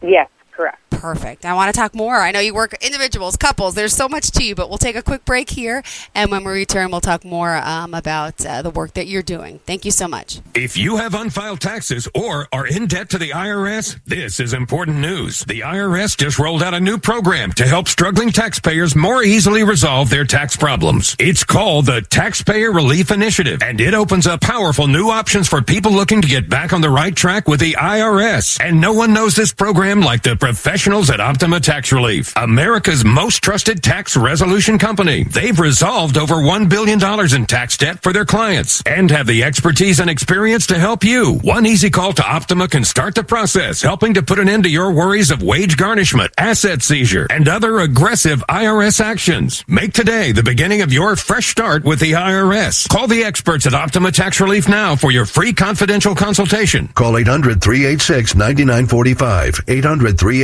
Yes, 0.02 0.28
correct. 0.60 0.90
Perfect. 0.90 1.46
I 1.46 1.54
want 1.54 1.72
to 1.74 1.80
talk 1.80 1.94
more. 1.94 2.16
I 2.16 2.30
know 2.30 2.40
you 2.40 2.52
work 2.52 2.76
individuals, 2.84 3.38
couples. 3.38 3.74
There's 3.74 3.94
so 3.94 4.06
much 4.06 4.32
to 4.32 4.44
you, 4.44 4.54
but 4.54 4.68
we'll 4.68 4.76
take 4.76 4.96
a 4.96 5.02
quick 5.02 5.24
break 5.24 5.48
here. 5.48 5.82
And 6.14 6.30
when 6.30 6.44
we 6.44 6.52
return, 6.52 6.90
we'll 6.90 7.00
talk 7.00 7.24
more 7.24 7.56
um, 7.56 7.94
about 7.94 8.44
uh, 8.44 8.60
the 8.60 8.68
work 8.68 8.92
that 8.94 9.06
you're 9.06 9.22
doing. 9.22 9.60
Thank 9.60 9.86
you 9.86 9.92
so 9.92 10.06
much. 10.06 10.40
If 10.54 10.76
you 10.76 10.98
have 10.98 11.14
unfiled 11.14 11.62
taxes 11.62 12.06
or 12.14 12.48
are 12.52 12.66
in 12.66 12.86
debt 12.86 13.08
to 13.10 13.18
the 13.18 13.30
IRS, 13.30 13.98
this 14.04 14.40
is 14.40 14.52
important 14.52 14.98
news. 14.98 15.40
The 15.44 15.60
IRS 15.60 16.18
just 16.18 16.38
rolled 16.38 16.62
out 16.62 16.74
a 16.74 16.80
new 16.80 16.98
program 16.98 17.52
to 17.52 17.66
help 17.66 17.88
struggling 17.88 18.28
taxpayers 18.28 18.94
more 18.94 19.22
easily 19.22 19.64
resolve 19.64 20.10
their 20.10 20.26
tax 20.26 20.54
problems. 20.54 21.16
It's 21.18 21.44
called 21.44 21.86
the 21.86 22.02
Taxpayer 22.02 22.72
Relief 22.72 23.10
Initiative, 23.10 23.62
and 23.62 23.80
it 23.80 23.94
opens 23.94 24.26
up 24.26 24.42
powerful 24.42 24.86
new 24.86 25.08
options 25.08 25.48
for 25.48 25.62
people 25.62 25.92
looking 25.92 26.20
to 26.20 26.28
get 26.28 26.50
back 26.50 26.74
on 26.74 26.82
the 26.82 26.90
right 26.90 27.16
track 27.16 27.48
with 27.48 27.60
the 27.60 27.72
IRS. 27.72 28.62
And 28.62 28.82
no 28.82 28.92
one 28.92 29.14
knows 29.14 29.34
this 29.34 29.54
program 29.54 30.00
like 30.02 30.22
the 30.22 30.36
professional 30.36 30.49
professionals 30.50 31.10
at 31.10 31.20
Optima 31.20 31.60
Tax 31.60 31.92
Relief, 31.92 32.32
America's 32.34 33.04
most 33.04 33.40
trusted 33.40 33.84
tax 33.84 34.16
resolution 34.16 34.80
company. 34.80 35.22
They've 35.22 35.60
resolved 35.60 36.18
over 36.18 36.34
$1 36.34 36.68
billion 36.68 36.98
in 37.32 37.46
tax 37.46 37.76
debt 37.76 38.02
for 38.02 38.12
their 38.12 38.24
clients 38.24 38.82
and 38.84 39.08
have 39.12 39.28
the 39.28 39.44
expertise 39.44 40.00
and 40.00 40.10
experience 40.10 40.66
to 40.66 40.76
help 40.76 41.04
you. 41.04 41.34
One 41.42 41.66
easy 41.66 41.88
call 41.88 42.14
to 42.14 42.28
Optima 42.28 42.66
can 42.66 42.82
start 42.82 43.14
the 43.14 43.22
process, 43.22 43.80
helping 43.80 44.14
to 44.14 44.24
put 44.24 44.40
an 44.40 44.48
end 44.48 44.64
to 44.64 44.70
your 44.70 44.90
worries 44.90 45.30
of 45.30 45.40
wage 45.40 45.76
garnishment, 45.76 46.32
asset 46.36 46.82
seizure, 46.82 47.28
and 47.30 47.46
other 47.46 47.78
aggressive 47.78 48.42
IRS 48.48 49.00
actions. 49.00 49.62
Make 49.68 49.92
today 49.92 50.32
the 50.32 50.42
beginning 50.42 50.82
of 50.82 50.92
your 50.92 51.14
fresh 51.14 51.46
start 51.46 51.84
with 51.84 52.00
the 52.00 52.12
IRS. 52.12 52.88
Call 52.88 53.06
the 53.06 53.22
experts 53.22 53.66
at 53.66 53.74
Optima 53.74 54.10
Tax 54.10 54.40
Relief 54.40 54.68
now 54.68 54.96
for 54.96 55.12
your 55.12 55.26
free 55.26 55.52
confidential 55.52 56.16
consultation. 56.16 56.88
Call 56.88 57.16
800 57.18 57.62
386 57.62 58.34
9945. 58.34 59.60
800 59.68 60.18
386 60.18 60.39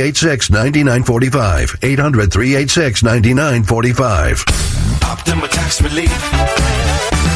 9945. 0.49 1.77
800 1.81 2.31
386 2.31 3.01
9945. 3.03 4.45
Optima 5.11 5.47
Tax 5.47 5.81
Relief. 5.81 6.96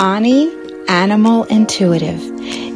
Ani 0.00 0.50
Animal 0.88 1.44
Intuitive, 1.44 2.20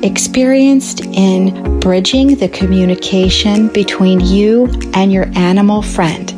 experienced 0.04 1.00
in 1.06 1.80
bridging 1.80 2.36
the 2.36 2.50
communication 2.50 3.68
between 3.68 4.20
you 4.20 4.66
and 4.92 5.10
your 5.10 5.30
animal 5.34 5.80
friend, 5.80 6.28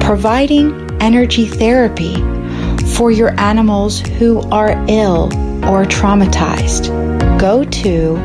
providing 0.00 0.72
energy 1.02 1.44
therapy 1.46 2.14
for 2.94 3.10
your 3.10 3.38
animals 3.38 4.00
who 4.00 4.40
are 4.50 4.82
ill 4.88 5.24
or 5.66 5.84
traumatized. 5.84 6.88
Go 7.38 7.62
to 7.64 8.16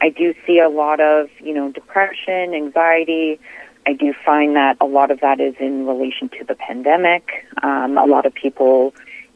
I 0.00 0.10
do 0.10 0.34
see 0.46 0.58
a 0.58 0.68
lot 0.68 1.00
of, 1.00 1.28
you 1.40 1.54
know, 1.54 1.70
depression, 1.72 2.54
anxiety. 2.54 3.40
I 3.86 3.92
do 3.92 4.14
find 4.24 4.56
that 4.56 4.76
a 4.80 4.86
lot 4.86 5.10
of 5.10 5.20
that 5.20 5.40
is 5.40 5.54
in 5.58 5.86
relation 5.86 6.28
to 6.38 6.44
the 6.44 6.54
pandemic. 6.54 7.46
Um, 7.62 7.96
a 7.96 8.06
lot 8.06 8.26
of 8.26 8.34
people, 8.34 8.94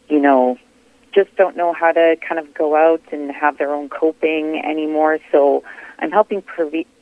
you 0.08 0.20
know, 0.20 0.58
just 1.14 1.34
don't 1.36 1.56
know 1.56 1.72
how 1.72 1.92
to 1.92 2.16
kind 2.26 2.38
of 2.38 2.52
go 2.54 2.76
out 2.76 3.02
and 3.12 3.30
have 3.30 3.56
their 3.58 3.72
own 3.72 3.88
coping 3.88 4.60
anymore. 4.64 5.18
So 5.30 5.62
I'm 5.98 6.10
helping 6.10 6.42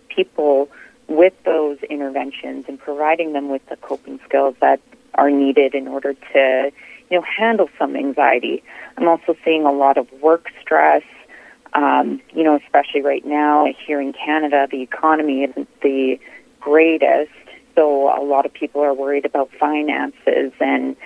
people 0.08 0.68
with 1.08 1.32
those 1.44 1.78
interventions 1.90 2.66
and 2.68 2.78
providing 2.78 3.32
them 3.32 3.48
with 3.48 3.66
the 3.68 3.76
coping 3.76 4.20
skills 4.24 4.54
that 4.60 4.80
are 5.14 5.30
needed 5.30 5.74
in 5.74 5.88
order 5.88 6.14
to 6.14 6.72
you 7.12 7.18
know, 7.18 7.24
handle 7.24 7.68
some 7.78 7.94
anxiety. 7.94 8.62
I'm 8.96 9.06
also 9.06 9.36
seeing 9.44 9.66
a 9.66 9.70
lot 9.70 9.98
of 9.98 10.10
work 10.22 10.48
stress. 10.62 11.02
Um, 11.74 12.22
you 12.34 12.42
know, 12.42 12.56
especially 12.56 13.02
right 13.02 13.24
now 13.26 13.66
here 13.86 14.00
in 14.00 14.14
Canada, 14.14 14.66
the 14.70 14.80
economy 14.80 15.44
isn't 15.44 15.68
the 15.82 16.18
greatest. 16.60 17.30
So 17.74 18.08
a 18.18 18.24
lot 18.24 18.46
of 18.46 18.52
people 18.54 18.80
are 18.80 18.94
worried 18.94 19.26
about 19.26 19.50
finances 19.60 20.52
and, 20.58 20.96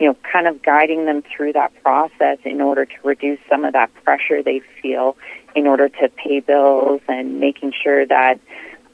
you 0.00 0.08
know, 0.08 0.16
kind 0.32 0.48
of 0.48 0.62
guiding 0.64 1.06
them 1.06 1.22
through 1.22 1.52
that 1.52 1.72
process 1.84 2.38
in 2.44 2.60
order 2.60 2.84
to 2.84 2.94
reduce 3.04 3.38
some 3.48 3.64
of 3.64 3.72
that 3.72 3.90
pressure 4.02 4.42
they 4.42 4.62
feel 4.80 5.16
in 5.54 5.68
order 5.68 5.88
to 5.88 6.08
pay 6.08 6.40
bills 6.40 7.02
and 7.08 7.38
making 7.38 7.72
sure 7.72 8.04
that, 8.04 8.40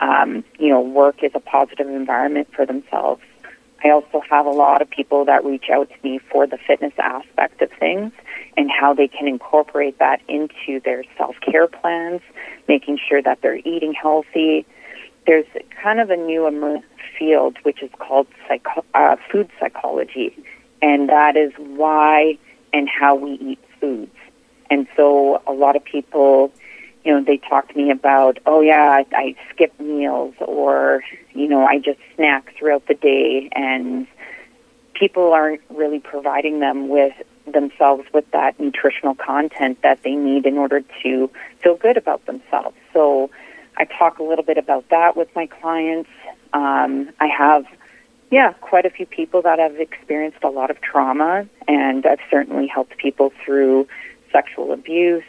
um, 0.00 0.44
you 0.58 0.68
know, 0.68 0.82
work 0.82 1.22
is 1.22 1.32
a 1.34 1.40
positive 1.40 1.88
environment 1.88 2.48
for 2.54 2.66
themselves. 2.66 3.22
I 3.84 3.90
also 3.90 4.20
have 4.28 4.46
a 4.46 4.50
lot 4.50 4.82
of 4.82 4.90
people 4.90 5.24
that 5.26 5.44
reach 5.44 5.66
out 5.72 5.88
to 5.88 5.96
me 6.02 6.18
for 6.18 6.46
the 6.46 6.58
fitness 6.58 6.92
aspect 6.98 7.62
of 7.62 7.70
things 7.78 8.12
and 8.56 8.70
how 8.70 8.92
they 8.92 9.06
can 9.06 9.28
incorporate 9.28 9.98
that 9.98 10.20
into 10.28 10.80
their 10.84 11.04
self 11.16 11.36
care 11.40 11.68
plans, 11.68 12.20
making 12.66 12.98
sure 13.08 13.22
that 13.22 13.40
they're 13.40 13.56
eating 13.56 13.92
healthy. 13.92 14.66
There's 15.26 15.46
kind 15.80 16.00
of 16.00 16.10
a 16.10 16.16
new 16.16 16.82
field 17.18 17.58
which 17.62 17.82
is 17.82 17.90
called 17.98 18.26
psycho- 18.48 18.84
uh, 18.94 19.16
food 19.30 19.48
psychology, 19.60 20.36
and 20.82 21.08
that 21.08 21.36
is 21.36 21.52
why 21.58 22.38
and 22.72 22.88
how 22.88 23.14
we 23.14 23.32
eat 23.32 23.60
foods. 23.80 24.14
And 24.70 24.86
so 24.96 25.40
a 25.46 25.52
lot 25.52 25.76
of 25.76 25.84
people 25.84 26.52
you 27.04 27.12
know, 27.12 27.22
they 27.24 27.38
talk 27.38 27.68
to 27.68 27.76
me 27.76 27.90
about, 27.90 28.38
oh 28.46 28.60
yeah, 28.60 28.90
I, 28.90 29.06
I 29.12 29.36
skip 29.50 29.78
meals 29.80 30.34
or, 30.40 31.02
you 31.32 31.48
know, 31.48 31.64
I 31.64 31.78
just 31.78 32.00
snack 32.16 32.54
throughout 32.58 32.86
the 32.86 32.94
day 32.94 33.48
and 33.52 34.06
people 34.94 35.32
aren't 35.32 35.60
really 35.70 36.00
providing 36.00 36.60
them 36.60 36.88
with 36.88 37.14
themselves 37.52 38.04
with 38.12 38.30
that 38.32 38.58
nutritional 38.60 39.14
content 39.14 39.80
that 39.82 40.02
they 40.02 40.14
need 40.14 40.44
in 40.44 40.58
order 40.58 40.82
to 41.02 41.30
feel 41.62 41.76
good 41.76 41.96
about 41.96 42.26
themselves. 42.26 42.76
So 42.92 43.30
I 43.76 43.84
talk 43.84 44.18
a 44.18 44.22
little 44.22 44.44
bit 44.44 44.58
about 44.58 44.88
that 44.90 45.16
with 45.16 45.34
my 45.34 45.46
clients. 45.46 46.10
Um, 46.52 47.10
I 47.20 47.26
have, 47.26 47.64
yeah, 48.30 48.52
quite 48.60 48.84
a 48.84 48.90
few 48.90 49.06
people 49.06 49.42
that 49.42 49.58
have 49.58 49.76
experienced 49.76 50.42
a 50.42 50.48
lot 50.48 50.70
of 50.70 50.80
trauma, 50.80 51.46
and 51.66 52.04
I've 52.04 52.20
certainly 52.30 52.66
helped 52.66 52.96
people 52.98 53.32
through 53.44 53.88
sexual 54.32 54.72
abuse. 54.72 55.24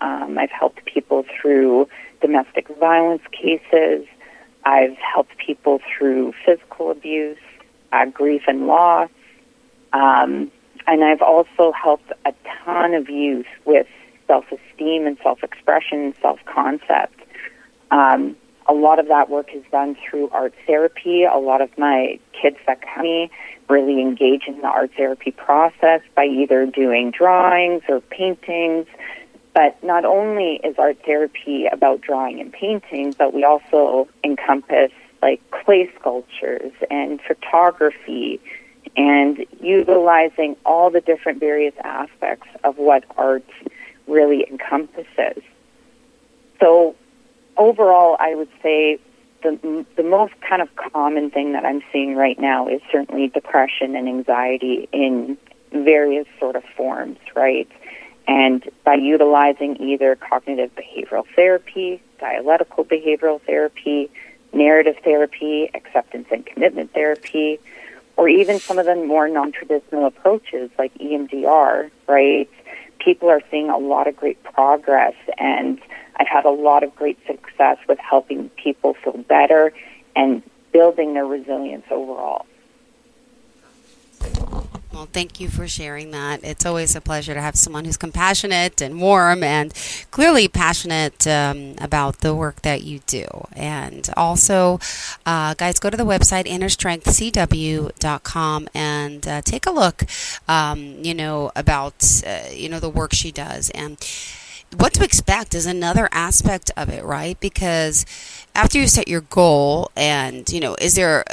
Um, 0.00 0.38
I've 0.38 0.50
helped 0.50 0.84
people 0.84 1.24
through 1.40 1.88
domestic 2.20 2.68
violence 2.78 3.22
cases. 3.32 4.06
I've 4.64 4.96
helped 4.96 5.36
people 5.38 5.80
through 5.96 6.34
physical 6.44 6.90
abuse, 6.90 7.38
uh, 7.92 8.06
grief 8.06 8.42
and 8.46 8.66
loss. 8.66 9.10
Um, 9.92 10.50
and 10.86 11.04
I've 11.04 11.22
also 11.22 11.72
helped 11.72 12.12
a 12.24 12.32
ton 12.64 12.94
of 12.94 13.08
youth 13.08 13.46
with 13.64 13.86
self 14.26 14.46
esteem 14.50 15.06
and 15.06 15.18
self 15.22 15.42
expression 15.42 16.14
self 16.20 16.40
concept. 16.46 17.20
Um, 17.90 18.36
a 18.68 18.72
lot 18.72 18.98
of 18.98 19.08
that 19.08 19.28
work 19.28 19.54
is 19.54 19.64
done 19.70 19.96
through 19.96 20.30
art 20.30 20.54
therapy. 20.66 21.24
A 21.24 21.36
lot 21.38 21.60
of 21.60 21.76
my 21.76 22.18
kids 22.40 22.56
that 22.66 22.80
come 22.94 23.02
me 23.02 23.30
really 23.68 24.00
engage 24.00 24.44
in 24.46 24.60
the 24.60 24.68
art 24.68 24.90
therapy 24.96 25.30
process 25.32 26.00
by 26.14 26.24
either 26.24 26.66
doing 26.66 27.10
drawings 27.10 27.82
or 27.88 28.00
paintings. 28.00 28.86
But 29.54 29.82
not 29.84 30.04
only 30.04 30.60
is 30.64 30.76
art 30.78 30.98
therapy 31.04 31.66
about 31.66 32.00
drawing 32.00 32.40
and 32.40 32.52
painting, 32.52 33.14
but 33.18 33.34
we 33.34 33.44
also 33.44 34.08
encompass 34.24 34.92
like 35.20 35.40
clay 35.50 35.90
sculptures 35.98 36.72
and 36.90 37.20
photography 37.20 38.40
and 38.96 39.44
utilizing 39.60 40.56
all 40.66 40.90
the 40.90 41.00
different 41.00 41.38
various 41.38 41.74
aspects 41.84 42.48
of 42.64 42.78
what 42.78 43.04
art 43.16 43.44
really 44.06 44.46
encompasses. 44.50 45.42
So 46.60 46.96
overall, 47.56 48.16
I 48.20 48.34
would 48.34 48.50
say 48.62 48.98
the 49.42 49.84
the 49.96 50.02
most 50.02 50.34
kind 50.48 50.62
of 50.62 50.74
common 50.76 51.30
thing 51.30 51.52
that 51.52 51.64
I'm 51.64 51.82
seeing 51.92 52.16
right 52.16 52.38
now 52.38 52.68
is 52.68 52.80
certainly 52.90 53.28
depression 53.28 53.96
and 53.96 54.08
anxiety 54.08 54.88
in 54.92 55.36
various 55.72 56.26
sort 56.38 56.56
of 56.56 56.64
forms, 56.76 57.18
right? 57.34 57.68
And 58.26 58.68
by 58.84 58.94
utilizing 58.94 59.80
either 59.80 60.16
cognitive 60.16 60.70
behavioral 60.74 61.24
therapy, 61.34 62.02
dialectical 62.18 62.84
behavioral 62.84 63.40
therapy, 63.42 64.10
narrative 64.52 64.96
therapy, 65.02 65.70
acceptance 65.74 66.28
and 66.30 66.44
commitment 66.46 66.92
therapy, 66.92 67.58
or 68.16 68.28
even 68.28 68.58
some 68.58 68.78
of 68.78 68.86
the 68.86 68.94
more 68.94 69.28
non-traditional 69.28 70.06
approaches 70.06 70.70
like 70.78 70.94
EMDR, 70.98 71.90
right? 72.06 72.50
People 72.98 73.28
are 73.28 73.42
seeing 73.50 73.70
a 73.70 73.78
lot 73.78 74.06
of 74.06 74.16
great 74.16 74.42
progress 74.44 75.14
and 75.38 75.80
I've 76.16 76.28
had 76.28 76.44
a 76.44 76.50
lot 76.50 76.84
of 76.84 76.94
great 76.94 77.18
success 77.26 77.78
with 77.88 77.98
helping 77.98 78.50
people 78.50 78.94
feel 78.94 79.16
better 79.16 79.72
and 80.14 80.42
building 80.72 81.14
their 81.14 81.26
resilience 81.26 81.86
overall. 81.90 82.46
Well, 84.92 85.08
thank 85.10 85.40
you 85.40 85.48
for 85.48 85.66
sharing 85.66 86.10
that. 86.10 86.44
It's 86.44 86.66
always 86.66 86.94
a 86.94 87.00
pleasure 87.00 87.32
to 87.32 87.40
have 87.40 87.56
someone 87.56 87.86
who's 87.86 87.96
compassionate 87.96 88.82
and 88.82 89.00
warm 89.00 89.42
and 89.42 89.72
clearly 90.10 90.48
passionate 90.48 91.26
um, 91.26 91.76
about 91.78 92.18
the 92.18 92.34
work 92.34 92.60
that 92.60 92.82
you 92.82 92.98
do. 93.06 93.24
And 93.56 94.10
also, 94.18 94.80
uh, 95.24 95.54
guys, 95.54 95.78
go 95.78 95.88
to 95.88 95.96
the 95.96 96.04
website 96.04 96.44
innerstrengthcw.com 96.44 98.68
and 98.74 99.26
uh, 99.26 99.40
take 99.40 99.64
a 99.64 99.70
look, 99.70 100.04
um, 100.46 101.02
you 101.02 101.14
know, 101.14 101.50
about, 101.56 102.22
uh, 102.26 102.40
you 102.52 102.68
know, 102.68 102.78
the 102.78 102.90
work 102.90 103.14
she 103.14 103.32
does. 103.32 103.70
And 103.70 103.96
what 104.76 104.92
to 104.94 105.04
expect 105.04 105.54
is 105.54 105.64
another 105.64 106.10
aspect 106.12 106.70
of 106.76 106.90
it, 106.90 107.02
right? 107.04 107.40
Because 107.40 108.04
after 108.54 108.78
you 108.78 108.86
set 108.86 109.08
your 109.08 109.22
goal 109.22 109.90
and, 109.96 110.46
you 110.50 110.60
know, 110.60 110.76
is 110.80 110.96
there 110.96 111.24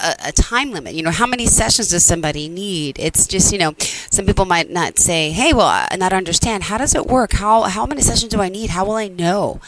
a, 0.00 0.28
a, 0.28 0.32
time 0.32 0.70
limit. 0.70 0.94
You 0.94 1.02
know, 1.02 1.10
how 1.10 1.26
many 1.26 1.46
sessions 1.46 1.90
does 1.90 2.04
somebody 2.04 2.48
need? 2.48 2.98
It's 2.98 3.26
just, 3.26 3.52
you 3.52 3.58
know, 3.58 3.74
some 3.78 4.26
people 4.26 4.44
might 4.44 4.70
not 4.70 4.98
say, 4.98 5.30
"Hey, 5.30 5.52
well, 5.52 5.66
I 5.66 5.96
not 5.96 6.12
understand. 6.12 6.64
How 6.64 6.78
does 6.78 6.94
it 6.94 7.06
work? 7.06 7.32
How 7.32 7.62
how 7.62 7.86
many 7.86 8.00
sessions 8.00 8.32
do 8.32 8.40
I 8.40 8.48
need? 8.48 8.70
How 8.70 8.84
will 8.84 8.96
I 8.96 9.08
know?" 9.08 9.60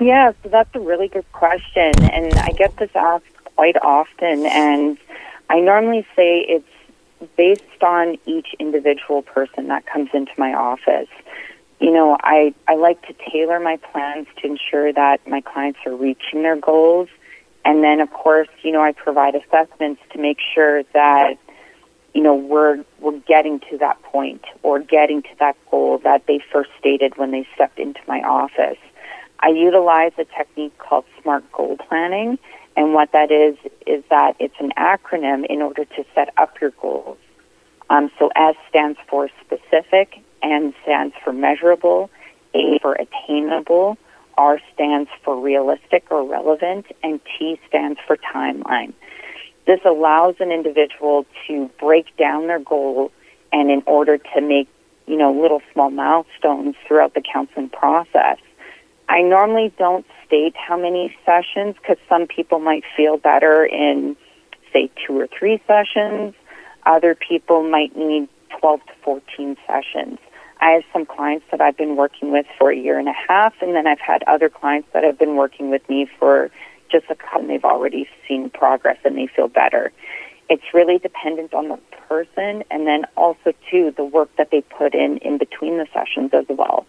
Yeah, 0.00 0.32
so 0.42 0.48
that's 0.48 0.72
a 0.74 0.80
really 0.80 1.08
good 1.08 1.30
question, 1.32 1.92
and 2.04 2.32
I 2.34 2.50
get 2.50 2.76
this 2.76 2.90
asked 2.94 3.24
quite 3.56 3.76
often. 3.82 4.46
And 4.46 4.96
I 5.50 5.60
normally 5.60 6.06
say 6.14 6.40
it's 6.40 6.68
based 7.36 7.82
on 7.82 8.16
each 8.26 8.54
individual 8.60 9.22
person 9.22 9.66
that 9.68 9.86
comes 9.86 10.10
into 10.14 10.32
my 10.38 10.54
office. 10.54 11.08
You 11.80 11.92
know, 11.92 12.16
I, 12.22 12.54
I 12.66 12.74
like 12.74 13.04
to 13.08 13.14
tailor 13.30 13.58
my 13.58 13.76
plans 13.76 14.28
to 14.38 14.46
ensure 14.46 14.92
that 14.92 15.26
my 15.26 15.40
clients 15.40 15.80
are 15.86 15.94
reaching 15.94 16.42
their 16.42 16.56
goals 16.56 17.08
and 17.68 17.84
then, 17.84 18.00
of 18.00 18.10
course, 18.10 18.48
you 18.62 18.72
know, 18.72 18.80
I 18.80 18.92
provide 18.92 19.34
assessments 19.34 20.00
to 20.12 20.18
make 20.18 20.38
sure 20.54 20.84
that, 20.94 21.36
you 22.14 22.22
know, 22.22 22.34
we're, 22.34 22.82
we're 22.98 23.18
getting 23.18 23.60
to 23.70 23.76
that 23.76 24.02
point 24.04 24.42
or 24.62 24.78
getting 24.78 25.20
to 25.20 25.28
that 25.38 25.54
goal 25.70 25.98
that 25.98 26.26
they 26.26 26.40
first 26.50 26.70
stated 26.78 27.18
when 27.18 27.30
they 27.30 27.46
stepped 27.54 27.78
into 27.78 28.00
my 28.08 28.22
office. 28.22 28.78
I 29.40 29.48
utilize 29.48 30.12
a 30.16 30.24
technique 30.24 30.78
called 30.78 31.04
SMART 31.20 31.52
goal 31.52 31.76
planning. 31.76 32.38
And 32.74 32.94
what 32.94 33.12
that 33.12 33.30
is, 33.30 33.58
is 33.86 34.02
that 34.08 34.36
it's 34.38 34.58
an 34.60 34.72
acronym 34.78 35.44
in 35.44 35.60
order 35.60 35.84
to 35.84 36.06
set 36.14 36.32
up 36.38 36.58
your 36.62 36.70
goals. 36.80 37.18
Um, 37.90 38.10
so 38.18 38.30
S 38.34 38.56
stands 38.70 38.98
for 39.10 39.28
specific, 39.44 40.22
N 40.42 40.72
stands 40.84 41.14
for 41.22 41.34
measurable, 41.34 42.08
A 42.54 42.78
for 42.78 42.94
attainable, 42.94 43.98
R 44.38 44.60
stands 44.72 45.10
for 45.24 45.38
realistic 45.38 46.04
or 46.10 46.24
relevant, 46.24 46.86
and 47.02 47.20
T 47.24 47.60
stands 47.68 47.98
for 48.06 48.16
timeline. 48.16 48.94
This 49.66 49.80
allows 49.84 50.36
an 50.40 50.50
individual 50.50 51.26
to 51.46 51.68
break 51.78 52.16
down 52.16 52.46
their 52.46 52.60
goal 52.60 53.12
and 53.52 53.70
in 53.70 53.82
order 53.84 54.16
to 54.16 54.40
make, 54.40 54.68
you 55.06 55.16
know, 55.16 55.32
little 55.32 55.60
small 55.72 55.90
milestones 55.90 56.76
throughout 56.86 57.14
the 57.14 57.20
counseling 57.20 57.68
process. 57.68 58.38
I 59.08 59.22
normally 59.22 59.72
don't 59.76 60.06
state 60.26 60.54
how 60.56 60.78
many 60.78 61.14
sessions 61.26 61.74
because 61.76 61.98
some 62.08 62.26
people 62.26 62.60
might 62.60 62.84
feel 62.96 63.16
better 63.16 63.64
in, 63.66 64.16
say, 64.72 64.90
two 65.04 65.18
or 65.18 65.26
three 65.26 65.60
sessions. 65.66 66.34
Other 66.86 67.14
people 67.14 67.68
might 67.68 67.96
need 67.96 68.28
12 68.60 68.80
to 68.86 68.92
14 69.02 69.56
sessions. 69.66 70.18
I 70.60 70.70
have 70.70 70.82
some 70.92 71.06
clients 71.06 71.46
that 71.50 71.60
I've 71.60 71.76
been 71.76 71.96
working 71.96 72.32
with 72.32 72.46
for 72.58 72.70
a 72.70 72.76
year 72.76 72.98
and 72.98 73.08
a 73.08 73.12
half, 73.12 73.54
and 73.62 73.74
then 73.74 73.86
I've 73.86 74.00
had 74.00 74.22
other 74.24 74.48
clients 74.48 74.88
that 74.92 75.04
have 75.04 75.18
been 75.18 75.36
working 75.36 75.70
with 75.70 75.88
me 75.88 76.08
for 76.18 76.50
just 76.90 77.06
a 77.10 77.14
couple, 77.14 77.42
and 77.42 77.50
they've 77.50 77.64
already 77.64 78.08
seen 78.26 78.50
progress 78.50 78.98
and 79.04 79.16
they 79.16 79.26
feel 79.26 79.48
better. 79.48 79.92
It's 80.48 80.64
really 80.72 80.98
dependent 80.98 81.54
on 81.54 81.68
the 81.68 81.78
person, 82.08 82.64
and 82.70 82.86
then 82.86 83.04
also 83.16 83.52
too 83.70 83.92
the 83.96 84.04
work 84.04 84.30
that 84.36 84.50
they 84.50 84.62
put 84.62 84.94
in 84.94 85.18
in 85.18 85.38
between 85.38 85.78
the 85.78 85.86
sessions 85.92 86.30
as 86.32 86.46
well. 86.48 86.86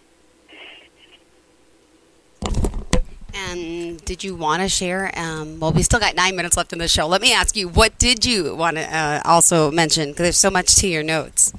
And 3.32 4.02
did 4.04 4.24
you 4.24 4.34
want 4.34 4.62
to 4.62 4.68
share? 4.68 5.12
Um, 5.16 5.60
well, 5.60 5.72
we 5.72 5.82
still 5.82 6.00
got 6.00 6.14
nine 6.14 6.34
minutes 6.34 6.56
left 6.56 6.72
in 6.72 6.78
the 6.78 6.88
show. 6.88 7.06
Let 7.06 7.20
me 7.20 7.32
ask 7.32 7.56
you, 7.56 7.68
what 7.68 7.98
did 7.98 8.24
you 8.24 8.54
want 8.56 8.76
to 8.76 8.82
uh, 8.82 9.22
also 9.24 9.70
mention? 9.70 10.10
Because 10.10 10.22
there's 10.22 10.38
so 10.38 10.50
much 10.50 10.76
to 10.76 10.88
your 10.88 11.02
notes. 11.02 11.52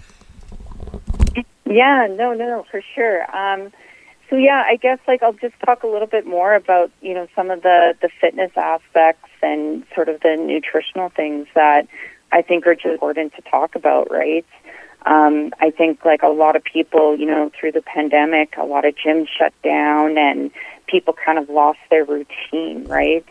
Yeah, 1.72 2.08
no, 2.10 2.34
no, 2.34 2.66
for 2.70 2.82
sure. 2.96 3.24
Um, 3.36 3.72
so 4.30 4.36
yeah, 4.36 4.64
I 4.66 4.76
guess 4.76 5.00
like 5.08 5.24
I'll 5.24 5.34
just 5.34 5.56
talk 5.66 5.84
a 5.84 5.88
little 5.88 6.08
bit 6.08 6.26
more 6.26 6.54
about 6.56 6.92
you 7.02 7.14
know 7.14 7.28
some 7.36 7.50
of 7.50 7.64
the 7.64 7.96
the 8.02 8.10
fitness 8.20 8.52
aspects 8.56 9.30
and 9.42 9.84
sort 9.96 10.10
of 10.10 10.22
the 10.22 10.36
nutritional 10.36 11.10
things 11.10 11.48
that 11.56 11.88
I 12.32 12.42
think 12.42 12.68
are 12.68 12.76
just 12.76 12.88
important 12.88 13.34
to 13.36 13.42
talk 13.44 13.76
about, 13.76 14.12
right? 14.12 14.46
Um, 15.06 15.52
I 15.60 15.72
think 15.72 16.06
like 16.06 16.24
a 16.24 16.30
lot 16.30 16.56
of 16.56 16.64
people, 16.64 17.18
you 17.18 17.26
know, 17.26 17.52
through 17.60 17.72
the 17.72 17.82
pandemic, 17.82 18.56
a 18.58 18.66
lot 18.66 18.86
of 18.86 18.96
gyms 18.96 19.28
shut 19.28 19.54
down 19.64 20.18
and 20.18 20.52
people 20.88 21.14
kind 21.14 21.40
of 21.40 21.50
lost 21.50 21.80
their 21.90 22.06
routine, 22.06 22.86
right? 22.86 23.26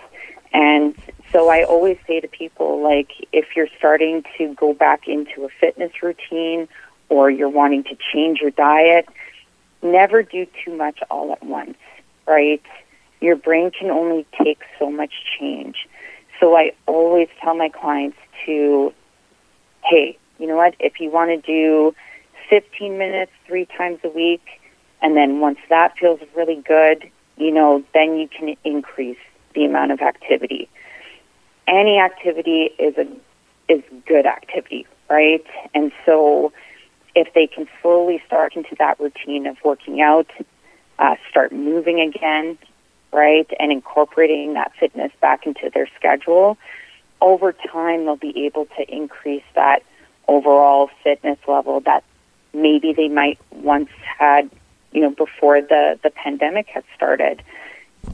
And 0.52 0.96
so 1.32 1.48
I 1.48 1.62
always 1.62 1.96
say 2.08 2.20
to 2.20 2.26
people, 2.26 2.82
like, 2.82 3.12
if 3.32 3.54
you're 3.54 3.68
starting 3.78 4.24
to 4.36 4.52
go 4.54 4.74
back 4.74 5.06
into 5.06 5.44
a 5.44 5.48
fitness 5.48 5.92
routine 6.02 6.66
or 7.10 7.30
you're 7.30 7.50
wanting 7.50 7.84
to 7.84 7.96
change 8.12 8.40
your 8.40 8.52
diet, 8.52 9.06
never 9.82 10.22
do 10.22 10.46
too 10.64 10.74
much 10.74 11.00
all 11.10 11.32
at 11.32 11.44
once, 11.44 11.76
right? 12.26 12.62
Your 13.20 13.36
brain 13.36 13.70
can 13.70 13.90
only 13.90 14.26
take 14.42 14.60
so 14.78 14.90
much 14.90 15.12
change. 15.38 15.88
So 16.38 16.56
I 16.56 16.72
always 16.86 17.28
tell 17.42 17.54
my 17.54 17.68
clients 17.68 18.16
to, 18.46 18.94
hey, 19.84 20.16
you 20.38 20.46
know 20.46 20.56
what? 20.56 20.74
If 20.80 21.00
you 21.00 21.10
want 21.10 21.30
to 21.30 21.46
do 21.46 21.94
15 22.48 22.96
minutes 22.96 23.32
three 23.46 23.66
times 23.66 23.98
a 24.04 24.08
week, 24.08 24.42
and 25.02 25.16
then 25.16 25.40
once 25.40 25.58
that 25.68 25.98
feels 25.98 26.20
really 26.34 26.62
good, 26.66 27.10
you 27.36 27.50
know, 27.50 27.82
then 27.92 28.18
you 28.18 28.28
can 28.28 28.56
increase 28.64 29.18
the 29.54 29.64
amount 29.64 29.92
of 29.92 30.00
activity. 30.00 30.68
Any 31.66 31.98
activity 31.98 32.70
is 32.78 32.96
a 32.96 33.06
is 33.70 33.82
good 34.06 34.26
activity, 34.26 34.86
right? 35.08 35.44
And 35.74 35.92
so 36.04 36.52
if 37.14 37.32
they 37.34 37.46
can 37.46 37.68
slowly 37.82 38.22
start 38.26 38.56
into 38.56 38.74
that 38.78 38.98
routine 39.00 39.46
of 39.46 39.56
working 39.64 40.00
out, 40.00 40.30
uh, 40.98 41.16
start 41.28 41.52
moving 41.52 42.00
again, 42.00 42.58
right, 43.12 43.50
and 43.58 43.72
incorporating 43.72 44.54
that 44.54 44.72
fitness 44.78 45.12
back 45.20 45.46
into 45.46 45.70
their 45.72 45.88
schedule, 45.96 46.56
over 47.20 47.52
time 47.52 48.04
they'll 48.04 48.16
be 48.16 48.46
able 48.46 48.66
to 48.76 48.94
increase 48.94 49.44
that 49.54 49.82
overall 50.28 50.90
fitness 51.02 51.38
level 51.48 51.80
that 51.80 52.04
maybe 52.54 52.92
they 52.92 53.08
might 53.08 53.38
once 53.50 53.90
had, 54.18 54.50
you 54.92 55.00
know, 55.00 55.10
before 55.10 55.60
the, 55.60 55.98
the 56.02 56.10
pandemic 56.10 56.66
had 56.68 56.84
started. 56.94 57.42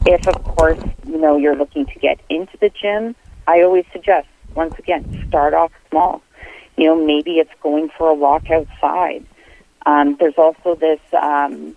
If, 0.05 0.27
of 0.27 0.43
course, 0.43 0.79
you 1.05 1.17
know, 1.17 1.37
you're 1.37 1.55
looking 1.55 1.85
to 1.85 1.99
get 1.99 2.19
into 2.29 2.57
the 2.57 2.69
gym, 2.69 3.15
I 3.47 3.61
always 3.61 3.85
suggest, 3.93 4.27
once 4.55 4.77
again, 4.77 5.25
start 5.27 5.53
off 5.53 5.71
small. 5.89 6.21
You 6.77 6.85
know, 6.85 7.05
maybe 7.05 7.39
it's 7.39 7.51
going 7.61 7.89
for 7.89 8.07
a 8.09 8.13
walk 8.13 8.49
outside. 8.51 9.25
Um, 9.85 10.15
there's 10.19 10.37
also 10.37 10.75
this 10.75 10.99
um, 11.13 11.75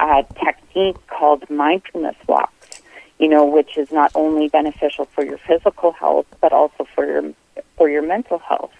uh, 0.00 0.22
technique 0.44 0.96
called 1.06 1.48
mindfulness 1.48 2.16
walks, 2.26 2.82
you 3.18 3.28
know, 3.28 3.44
which 3.44 3.78
is 3.78 3.92
not 3.92 4.10
only 4.14 4.48
beneficial 4.48 5.04
for 5.06 5.24
your 5.24 5.38
physical 5.38 5.92
health, 5.92 6.26
but 6.40 6.52
also 6.52 6.86
for 6.94 7.06
your, 7.06 7.32
for 7.76 7.88
your 7.88 8.02
mental 8.02 8.38
health. 8.38 8.72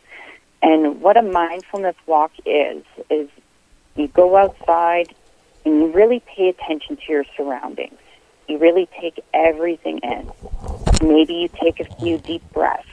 And 0.62 1.00
what 1.00 1.16
a 1.16 1.22
mindfulness 1.22 1.96
walk 2.06 2.32
is, 2.46 2.82
is 3.10 3.28
you 3.96 4.08
go 4.08 4.36
outside 4.36 5.14
and 5.64 5.74
you 5.74 5.86
really 5.92 6.20
pay 6.20 6.48
attention 6.48 6.96
to 6.96 7.12
your 7.12 7.24
surroundings. 7.36 7.98
You 8.48 8.58
really 8.58 8.88
take 9.00 9.22
everything 9.32 9.98
in. 9.98 10.30
Maybe 11.06 11.34
you 11.34 11.48
take 11.48 11.80
a 11.80 11.84
few 11.96 12.18
deep 12.18 12.42
breaths, 12.52 12.88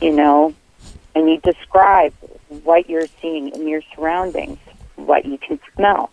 you 0.00 0.12
know, 0.12 0.54
and 1.18 1.28
you 1.28 1.38
describe 1.38 2.14
what 2.62 2.88
you're 2.88 3.08
seeing 3.20 3.48
in 3.48 3.66
your 3.66 3.82
surroundings, 3.94 4.58
what 4.94 5.26
you 5.26 5.36
can 5.36 5.58
smell, 5.74 6.10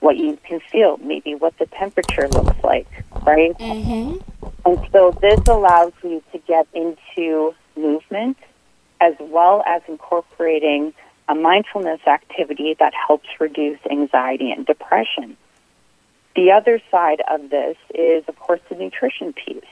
what 0.00 0.18
you 0.18 0.38
can 0.44 0.60
feel, 0.60 0.98
maybe 0.98 1.34
what 1.34 1.56
the 1.58 1.64
temperature 1.66 2.28
looks 2.28 2.62
like, 2.62 2.86
right? 3.22 3.56
Mm-hmm. 3.58 4.18
And 4.66 4.88
so 4.92 5.16
this 5.22 5.40
allows 5.48 5.92
you 6.04 6.22
to 6.32 6.38
get 6.38 6.68
into 6.74 7.54
movement 7.76 8.36
as 9.00 9.14
well 9.20 9.62
as 9.66 9.80
incorporating 9.88 10.92
a 11.28 11.34
mindfulness 11.34 12.00
activity 12.06 12.76
that 12.78 12.92
helps 12.94 13.28
reduce 13.40 13.78
anxiety 13.90 14.52
and 14.52 14.66
depression. 14.66 15.36
The 16.36 16.52
other 16.52 16.78
side 16.90 17.22
of 17.28 17.48
this 17.48 17.78
is, 17.94 18.24
of 18.28 18.38
course, 18.38 18.60
the 18.68 18.74
nutrition 18.74 19.32
piece. 19.32 19.64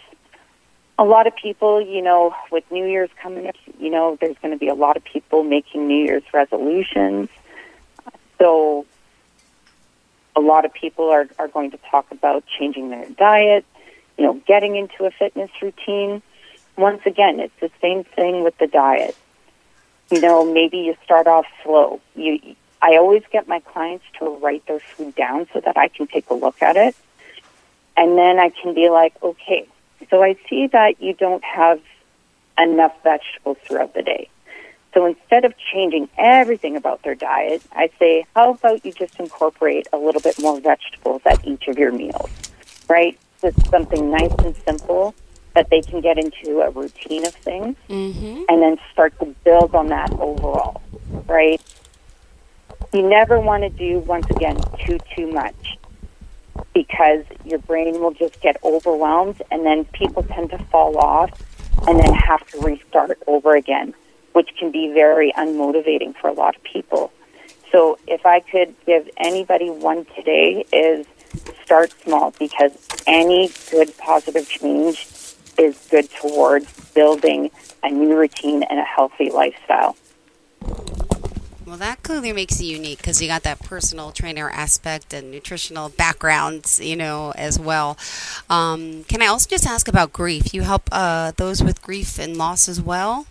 A 1.01 1.05
lot 1.05 1.27
of 1.27 1.35
people, 1.35 1.81
you 1.81 2.03
know, 2.03 2.35
with 2.53 2.71
New 2.71 2.85
Year's 2.85 3.09
coming 3.23 3.47
up, 3.49 3.57
you 3.79 3.89
know, 3.89 4.19
there's 4.21 4.37
going 4.43 4.53
to 4.53 4.59
be 4.59 4.69
a 4.69 4.75
lot 4.75 4.99
of 4.99 5.03
people 5.03 5.43
making 5.43 5.89
New 5.89 6.05
Year's 6.05 6.23
resolutions. 6.35 7.31
So 8.37 8.85
a 10.37 10.41
lot 10.41 10.67
of 10.67 10.75
people 10.75 11.09
are, 11.09 11.27
are 11.39 11.49
going 11.49 11.71
to 11.71 11.79
talk 11.91 12.11
about 12.11 12.45
changing 12.59 12.91
their 12.91 13.09
diet, 13.11 13.65
you 14.19 14.25
know, 14.25 14.35
getting 14.47 14.77
into 14.77 15.07
a 15.07 15.11
fitness 15.11 15.51
routine. 15.63 16.21
Once 16.77 17.01
again, 17.07 17.41
it's 17.41 17.59
the 17.61 17.71
same 17.81 18.05
thing 18.05 18.45
with 18.45 18.59
the 18.59 18.67
diet. 18.67 19.17
You 20.11 20.21
know, 20.21 20.53
maybe 20.53 20.79
you 20.81 20.97
start 21.03 21.27
off 21.27 21.47
slow. 21.63 22.03
You, 22.15 22.57
I 22.83 22.97
always 22.97 23.23
get 23.33 23.49
my 23.49 23.61
clients 23.61 24.05
to 24.19 24.37
write 24.37 24.67
their 24.67 24.81
food 24.81 25.15
down 25.15 25.49
so 25.55 25.61
that 25.61 25.79
I 25.79 25.89
can 25.89 26.09
take 26.09 26.29
a 26.29 26.35
look 26.35 26.61
at 26.61 26.77
it. 26.77 26.95
And 27.97 28.19
then 28.19 28.39
I 28.39 28.51
can 28.51 28.75
be 28.75 28.91
like, 28.91 29.15
okay, 29.23 29.67
so 30.09 30.23
I 30.23 30.37
see 30.49 30.67
that 30.69 31.03
you 31.03 31.15
don't 31.15 31.45
have 31.45 31.81
enough 32.59 32.95
vegetables 33.03 33.59
throughout 33.67 33.95
the 33.95 34.03
day. 34.03 34.29
So 34.93 35.07
instead 35.07 35.45
of 35.45 35.55
changing 35.73 36.09
everything 36.19 36.77
about 36.77 37.03
their 37.03 37.15
diet, 37.15 37.63
I 37.73 37.91
say, 37.99 38.27
how 38.35 38.53
about 38.55 38.85
you 38.85 38.93
just 38.93 39.19
incorporate 39.21 39.87
a 39.93 39.97
little 39.97 40.21
bit 40.21 40.41
more 40.41 40.59
vegetables 40.61 41.23
at 41.27 41.45
each 41.47 41.69
of 41.69 41.79
your 41.79 41.93
meals, 41.93 42.31
right? 42.89 43.19
Just 43.41 43.65
something 43.71 44.11
nice 44.11 44.33
and 44.41 44.55
simple 44.67 45.15
that 45.55 45.71
they 45.71 45.81
can 45.81 46.01
get 46.01 46.19
into 46.19 46.61
a 46.61 46.71
routine 46.71 47.27
of 47.27 47.35
things 47.35 47.77
Mm-hmm. 47.89 48.45
and 48.49 48.63
then 48.63 48.79
start 48.93 49.19
to 49.21 49.27
build 49.45 49.75
on 49.75 49.89
that 49.89 50.11
overall, 50.13 50.81
right? 51.27 51.61
You 52.93 53.09
never 53.09 53.39
want 53.39 53.63
to 53.63 53.69
do, 53.69 54.01
once 54.01 54.27
again, 54.31 54.61
too, 54.85 54.99
too 55.15 55.31
much 55.31 55.77
because 56.81 57.23
your 57.45 57.59
brain 57.59 58.01
will 58.01 58.15
just 58.15 58.41
get 58.41 58.57
overwhelmed 58.65 59.43
and 59.51 59.67
then 59.67 59.85
people 59.87 60.23
tend 60.23 60.49
to 60.49 60.57
fall 60.73 60.97
off 60.97 61.31
and 61.87 62.01
then 62.01 62.15
have 62.15 62.47
to 62.47 62.59
restart 62.61 63.19
over 63.27 63.55
again, 63.55 63.93
which 64.33 64.49
can 64.59 64.71
be 64.73 64.91
very 64.91 65.31
unmotivating 65.33 66.17
for 66.17 66.29
a 66.29 66.33
lot 66.33 66.57
of 66.57 66.63
people. 66.63 67.13
So 67.71 67.99
if 68.07 68.25
I 68.25 68.41
could 68.41 68.75
give 68.87 69.11
anybody 69.19 69.69
one 69.69 70.07
today 70.17 70.65
is 70.73 71.07
start 71.63 71.93
small 72.03 72.31
because 72.39 72.73
any 73.07 73.51
good 73.71 73.95
positive 73.99 74.49
change 74.49 75.07
is 75.59 75.87
good 75.91 76.09
towards 76.11 76.73
building 76.95 77.51
a 77.83 77.91
new 77.91 78.17
routine 78.17 78.63
and 78.63 78.79
a 78.79 78.85
healthy 78.85 79.29
lifestyle. 79.31 79.97
Well, 81.71 81.79
that 81.79 82.03
clearly 82.03 82.33
makes 82.33 82.61
you 82.61 82.77
unique 82.79 82.99
because 82.99 83.23
you 83.23 83.29
got 83.29 83.45
that 83.45 83.61
personal 83.61 84.11
trainer 84.11 84.51
aspect 84.51 85.15
and 85.15 85.31
nutritional 85.31 85.89
backgrounds, 85.89 86.81
you 86.81 86.97
know, 86.97 87.33
as 87.37 87.61
well. 87.61 87.97
Um, 88.51 89.05
can 89.05 89.23
I 89.23 89.27
also 89.27 89.49
just 89.49 89.69
ask 89.69 89.87
about 89.87 90.13
grief? 90.13 90.53
You 90.53 90.63
help 90.63 90.89
uh, 90.91 91.31
those 91.37 91.63
with 91.63 91.81
grief 91.81 92.19
and 92.19 92.37
loss 92.37 92.69
as 92.69 92.83
well? 92.83 93.29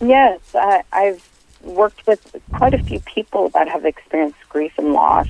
Yes, 0.00 0.38
I, 0.54 0.84
I've 0.92 1.28
worked 1.62 2.06
with 2.06 2.36
quite 2.52 2.74
a 2.74 2.82
few 2.84 3.00
people 3.00 3.48
that 3.48 3.66
have 3.66 3.84
experienced 3.84 4.38
grief 4.48 4.78
and 4.78 4.92
loss. 4.92 5.26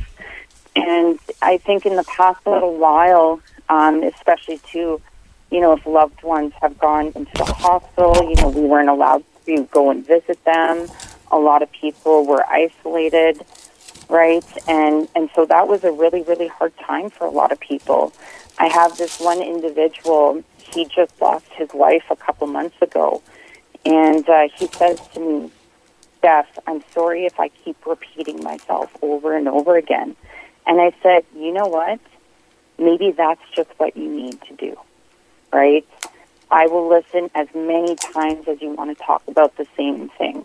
And 0.77 1.19
I 1.41 1.57
think 1.57 1.87
in 1.87 1.97
the 1.97 2.05
past 2.05 2.47
little 2.47 2.77
while, 2.77 3.41
um, 3.71 4.03
especially 4.03 4.59
too, 4.71 5.01
you 5.51 5.63
know, 5.63 5.73
if 5.73 5.87
loved 5.87 6.23
ones 6.23 6.53
have 6.61 6.79
gone 6.79 7.07
into 7.07 7.33
the 7.37 7.45
hospital, 7.45 8.23
you 8.29 8.35
know, 8.35 8.51
we 8.51 8.67
weren't 8.67 8.91
allowed 8.91 9.25
to 9.47 9.65
go 9.73 9.91
and 9.91 10.07
visit 10.07 10.45
them. 10.45 10.87
A 11.31 11.39
lot 11.39 11.63
of 11.63 11.71
people 11.73 12.27
were 12.27 12.45
isolated, 12.47 13.45
right? 14.09 14.45
And 14.69 15.09
and 15.15 15.31
so 15.35 15.47
that 15.47 15.69
was 15.69 15.85
a 15.85 15.93
really 15.93 16.23
really 16.23 16.49
hard 16.49 16.77
time 16.79 17.11
for 17.11 17.27
a 17.27 17.31
lot 17.31 17.53
of 17.53 17.61
people. 17.61 18.13
I 18.59 18.69
have 18.69 18.97
this 18.99 19.19
one 19.21 19.41
individual. 19.41 20.43
He 20.59 20.85
just 20.85 21.21
lost 21.21 21.47
his 21.53 21.71
wife 21.73 22.05
a 22.11 22.17
couple 22.17 22.47
months 22.47 22.81
ago, 22.83 23.23
and 23.85 24.29
uh, 24.29 24.49
he 24.55 24.67
says 24.69 25.01
to 25.15 25.21
me, 25.21 25.51
"Steph, 26.19 26.59
I'm 26.67 26.83
sorry 26.93 27.27
if 27.27 27.41
I 27.41 27.49
keep 27.49 27.85
repeating 27.87 28.43
myself 28.43 28.95
over 29.03 29.37
and 29.37 29.49
over 29.49 29.77
again." 29.77 30.17
And 30.67 30.81
I 30.81 30.93
said, 31.03 31.25
"You 31.35 31.53
know 31.53 31.67
what? 31.67 32.01
Maybe 32.79 33.13
that's 33.13 33.43
just 33.55 33.71
what 33.79 33.97
you 33.97 34.09
need 34.09 34.41
to 34.43 34.55
do." 34.57 34.79
right? 35.53 35.87
I 36.51 36.67
will 36.67 36.89
listen 36.89 37.31
as 37.35 37.49
many 37.55 37.97
times 37.97 38.49
as 38.49 38.61
you 38.61 38.71
want 38.71 38.97
to 38.97 39.05
talk 39.05 39.23
about 39.29 39.57
the 39.57 39.67
same 39.77 40.09
thing, 40.11 40.45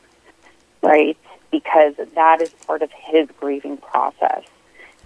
right? 0.85 1.17
Because 1.51 1.95
that 2.15 2.41
is 2.41 2.49
part 2.67 2.81
of 2.81 2.91
his 2.91 3.27
grieving 3.39 3.77
process. 3.77 4.43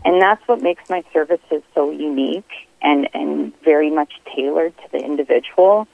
And 0.05 0.21
that's 0.21 0.45
what 0.47 0.61
makes 0.61 0.89
my 0.89 1.03
services 1.13 1.63
so 1.73 1.91
unique 1.91 2.49
and, 2.81 3.09
and 3.13 3.53
very 3.61 3.89
much 3.89 4.13
tailored 4.35 4.77
to 4.77 4.91
the 4.91 4.99
individual. 4.99 5.87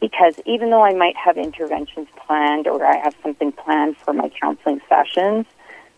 Because 0.00 0.34
even 0.46 0.70
though 0.70 0.82
I 0.82 0.94
might 0.94 1.16
have 1.16 1.36
interventions 1.36 2.08
planned 2.26 2.66
or 2.66 2.84
I 2.84 2.96
have 2.96 3.14
something 3.22 3.52
planned 3.52 3.96
for 3.98 4.12
my 4.12 4.30
counseling 4.40 4.80
sessions, 4.88 5.46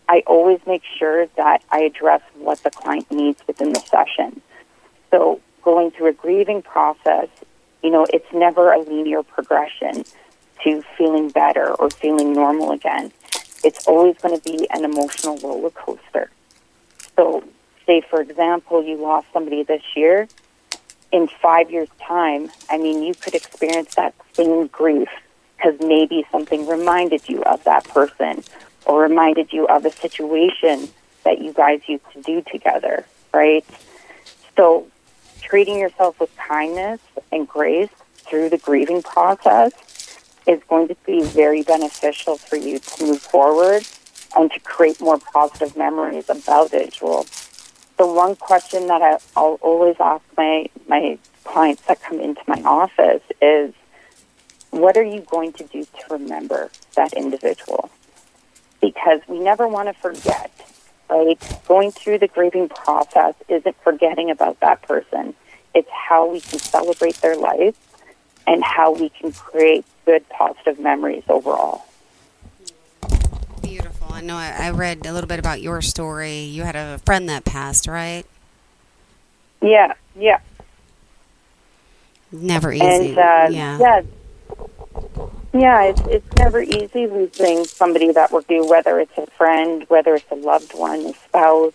I 0.09 0.23
always 0.27 0.59
make 0.67 0.83
sure 0.97 1.27
that 1.37 1.63
I 1.71 1.81
address 1.81 2.21
what 2.35 2.59
the 2.63 2.69
client 2.69 3.09
needs 3.11 3.41
within 3.47 3.71
the 3.71 3.79
session. 3.79 4.41
So 5.11 5.39
going 5.63 5.91
through 5.91 6.07
a 6.07 6.13
grieving 6.13 6.61
process, 6.61 7.29
you 7.81 7.89
know, 7.89 8.05
it's 8.11 8.31
never 8.33 8.73
a 8.73 8.79
linear 8.79 9.23
progression 9.23 10.03
to 10.63 10.81
feeling 10.97 11.29
better 11.29 11.73
or 11.73 11.89
feeling 11.89 12.33
normal 12.33 12.71
again. 12.71 13.11
It's 13.63 13.87
always 13.87 14.17
going 14.17 14.39
to 14.39 14.43
be 14.43 14.67
an 14.69 14.83
emotional 14.83 15.37
roller 15.37 15.69
coaster. 15.69 16.29
So, 17.15 17.43
say, 17.85 18.01
for 18.01 18.21
example, 18.21 18.83
you 18.83 18.97
lost 18.97 19.27
somebody 19.33 19.63
this 19.63 19.83
year. 19.95 20.27
In 21.11 21.27
five 21.27 21.69
years' 21.69 21.89
time, 22.01 22.49
I 22.69 22.77
mean, 22.77 23.03
you 23.03 23.13
could 23.13 23.35
experience 23.35 23.95
that 23.95 24.15
same 24.33 24.67
grief 24.67 25.09
because 25.55 25.79
maybe 25.79 26.25
something 26.31 26.67
reminded 26.67 27.29
you 27.29 27.43
of 27.43 27.63
that 27.65 27.83
person 27.85 28.43
or 28.85 29.03
reminded 29.03 29.53
you 29.53 29.67
of 29.67 29.85
a 29.85 29.91
situation 29.91 30.89
that 31.23 31.39
you 31.39 31.53
guys 31.53 31.81
used 31.87 32.03
to 32.13 32.21
do 32.21 32.41
together, 32.51 33.05
right? 33.33 33.65
So, 34.57 34.87
treating 35.41 35.77
yourself 35.77 36.19
with 36.19 36.35
kindness 36.35 36.99
and 37.31 37.47
grace 37.47 37.89
through 38.15 38.49
the 38.49 38.57
grieving 38.57 39.03
process 39.03 39.71
is 40.47 40.61
going 40.67 40.87
to 40.87 40.95
be 41.05 41.23
very 41.23 41.63
beneficial 41.63 42.37
for 42.37 42.55
you 42.55 42.79
to 42.79 43.05
move 43.05 43.21
forward 43.21 43.85
and 44.37 44.51
to 44.51 44.59
create 44.61 44.99
more 44.99 45.19
positive 45.19 45.77
memories 45.77 46.29
about 46.29 46.73
it. 46.73 46.99
The 47.97 48.07
one 48.07 48.35
question 48.35 48.87
that 48.87 49.01
I, 49.01 49.19
I'll 49.35 49.59
always 49.61 49.95
ask 49.99 50.23
my, 50.35 50.67
my 50.87 51.17
clients 51.43 51.83
that 51.83 52.01
come 52.01 52.19
into 52.19 52.41
my 52.47 52.61
office 52.63 53.21
is, 53.41 53.73
what 54.71 54.97
are 54.97 55.03
you 55.03 55.21
going 55.21 55.53
to 55.53 55.63
do 55.65 55.83
to 55.83 56.13
remember 56.13 56.71
that 56.95 57.13
individual? 57.13 57.91
Because 58.81 59.21
we 59.27 59.39
never 59.39 59.67
want 59.67 59.87
to 59.87 59.93
forget, 59.93 60.51
right? 61.09 61.39
Going 61.67 61.91
through 61.91 62.17
the 62.17 62.27
grieving 62.27 62.69
process 62.69 63.35
isn't 63.47 63.75
forgetting 63.83 64.31
about 64.31 64.59
that 64.61 64.81
person. 64.81 65.35
It's 65.75 65.89
how 65.91 66.27
we 66.27 66.41
can 66.41 66.59
celebrate 66.59 67.15
their 67.17 67.37
life 67.37 67.75
and 68.47 68.63
how 68.63 68.91
we 68.93 69.09
can 69.09 69.31
create 69.31 69.85
good, 70.05 70.27
positive 70.29 70.79
memories 70.79 71.23
overall. 71.29 71.85
Beautiful. 73.61 74.13
I 74.13 74.21
know 74.21 74.35
I, 74.35 74.67
I 74.67 74.71
read 74.71 75.05
a 75.05 75.13
little 75.13 75.27
bit 75.27 75.39
about 75.39 75.61
your 75.61 75.81
story. 75.81 76.41
You 76.41 76.63
had 76.63 76.75
a 76.75 76.99
friend 77.05 77.29
that 77.29 77.45
passed, 77.45 77.87
right? 77.87 78.25
Yeah, 79.61 79.93
yeah. 80.15 80.39
Never 82.31 82.73
easy. 82.73 82.83
And 82.83 83.17
uh, 83.17 83.47
yeah. 83.51 83.79
yeah, 83.79 84.01
yeah, 85.53 85.83
it's 85.83 86.01
it's 86.07 86.37
never 86.37 86.61
easy 86.61 87.05
losing 87.07 87.63
somebody 87.65 88.11
that 88.11 88.31
we're 88.31 88.41
due, 88.41 88.67
whether 88.67 88.99
it's 88.99 89.15
a 89.17 89.27
friend, 89.27 89.85
whether 89.87 90.15
it's 90.15 90.31
a 90.31 90.35
loved 90.35 90.73
one, 90.73 91.01
a 91.01 91.13
spouse, 91.13 91.73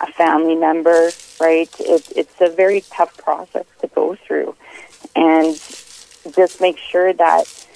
a 0.00 0.12
family 0.12 0.56
member, 0.56 1.10
right? 1.40 1.70
It, 1.78 2.12
it's 2.16 2.34
a 2.40 2.50
very 2.50 2.80
tough 2.90 3.16
process 3.18 3.64
to 3.80 3.86
go 3.88 4.16
through, 4.16 4.56
and 5.14 5.54
just 6.30 6.60
make 6.60 6.78
sure 6.78 7.12
that 7.12 7.66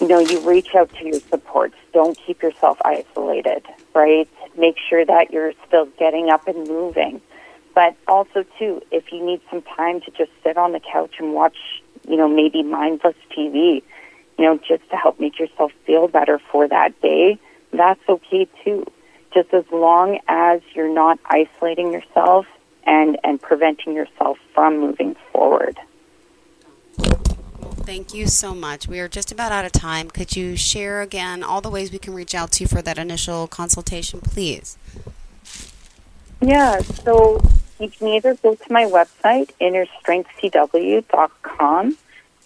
you 0.00 0.08
know 0.08 0.18
you 0.18 0.40
reach 0.40 0.74
out 0.74 0.90
to 0.96 1.04
your 1.04 1.20
supports. 1.20 1.74
Don't 1.92 2.16
keep 2.16 2.42
yourself 2.42 2.78
isolated, 2.84 3.66
right? 3.94 4.28
Make 4.56 4.76
sure 4.78 5.04
that 5.04 5.32
you're 5.32 5.52
still 5.66 5.86
getting 5.98 6.30
up 6.30 6.46
and 6.48 6.66
moving. 6.68 7.20
But 7.74 7.96
also, 8.08 8.44
too, 8.58 8.82
if 8.90 9.12
you 9.12 9.24
need 9.24 9.40
some 9.50 9.62
time 9.62 10.00
to 10.02 10.10
just 10.10 10.30
sit 10.42 10.56
on 10.56 10.72
the 10.72 10.80
couch 10.80 11.14
and 11.18 11.32
watch, 11.32 11.56
you 12.08 12.16
know, 12.16 12.28
maybe 12.28 12.62
mindless 12.62 13.14
TV, 13.30 13.82
you 14.38 14.44
know, 14.44 14.58
just 14.58 14.88
to 14.90 14.96
help 14.96 15.20
make 15.20 15.38
yourself 15.38 15.72
feel 15.86 16.08
better 16.08 16.40
for 16.50 16.66
that 16.66 17.00
day, 17.00 17.38
that's 17.72 18.00
okay 18.08 18.48
too. 18.64 18.86
Just 19.32 19.54
as 19.54 19.64
long 19.70 20.18
as 20.26 20.60
you're 20.74 20.92
not 20.92 21.20
isolating 21.26 21.92
yourself 21.92 22.46
and, 22.84 23.16
and 23.22 23.40
preventing 23.40 23.94
yourself 23.94 24.38
from 24.54 24.80
moving 24.80 25.14
forward. 25.32 25.78
Thank 27.84 28.14
you 28.14 28.26
so 28.26 28.54
much. 28.54 28.86
We 28.86 29.00
are 29.00 29.08
just 29.08 29.32
about 29.32 29.52
out 29.52 29.64
of 29.64 29.72
time. 29.72 30.10
Could 30.10 30.36
you 30.36 30.56
share 30.56 31.00
again 31.00 31.42
all 31.42 31.60
the 31.60 31.70
ways 31.70 31.90
we 31.90 31.98
can 31.98 32.14
reach 32.14 32.34
out 32.34 32.52
to 32.52 32.64
you 32.64 32.68
for 32.68 32.82
that 32.82 32.98
initial 32.98 33.46
consultation, 33.46 34.20
please? 34.20 34.76
Yeah, 36.40 36.80
so 36.80 37.42
you 37.78 37.88
can 37.88 38.08
either 38.08 38.34
go 38.34 38.54
to 38.54 38.72
my 38.72 38.84
website, 38.84 39.50
innerstrengthcw.com. 39.60 41.96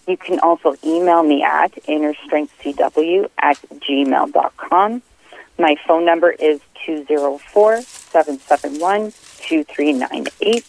You 0.06 0.16
can 0.16 0.38
also 0.40 0.76
email 0.84 1.22
me 1.22 1.42
at 1.42 1.72
innerstrengthcw 1.84 3.28
at 3.38 3.56
gmail.com. 3.70 5.02
My 5.58 5.76
phone 5.86 6.04
number 6.04 6.30
is 6.30 6.60
204 6.84 7.82
771 7.82 9.12
2398. 9.38 10.66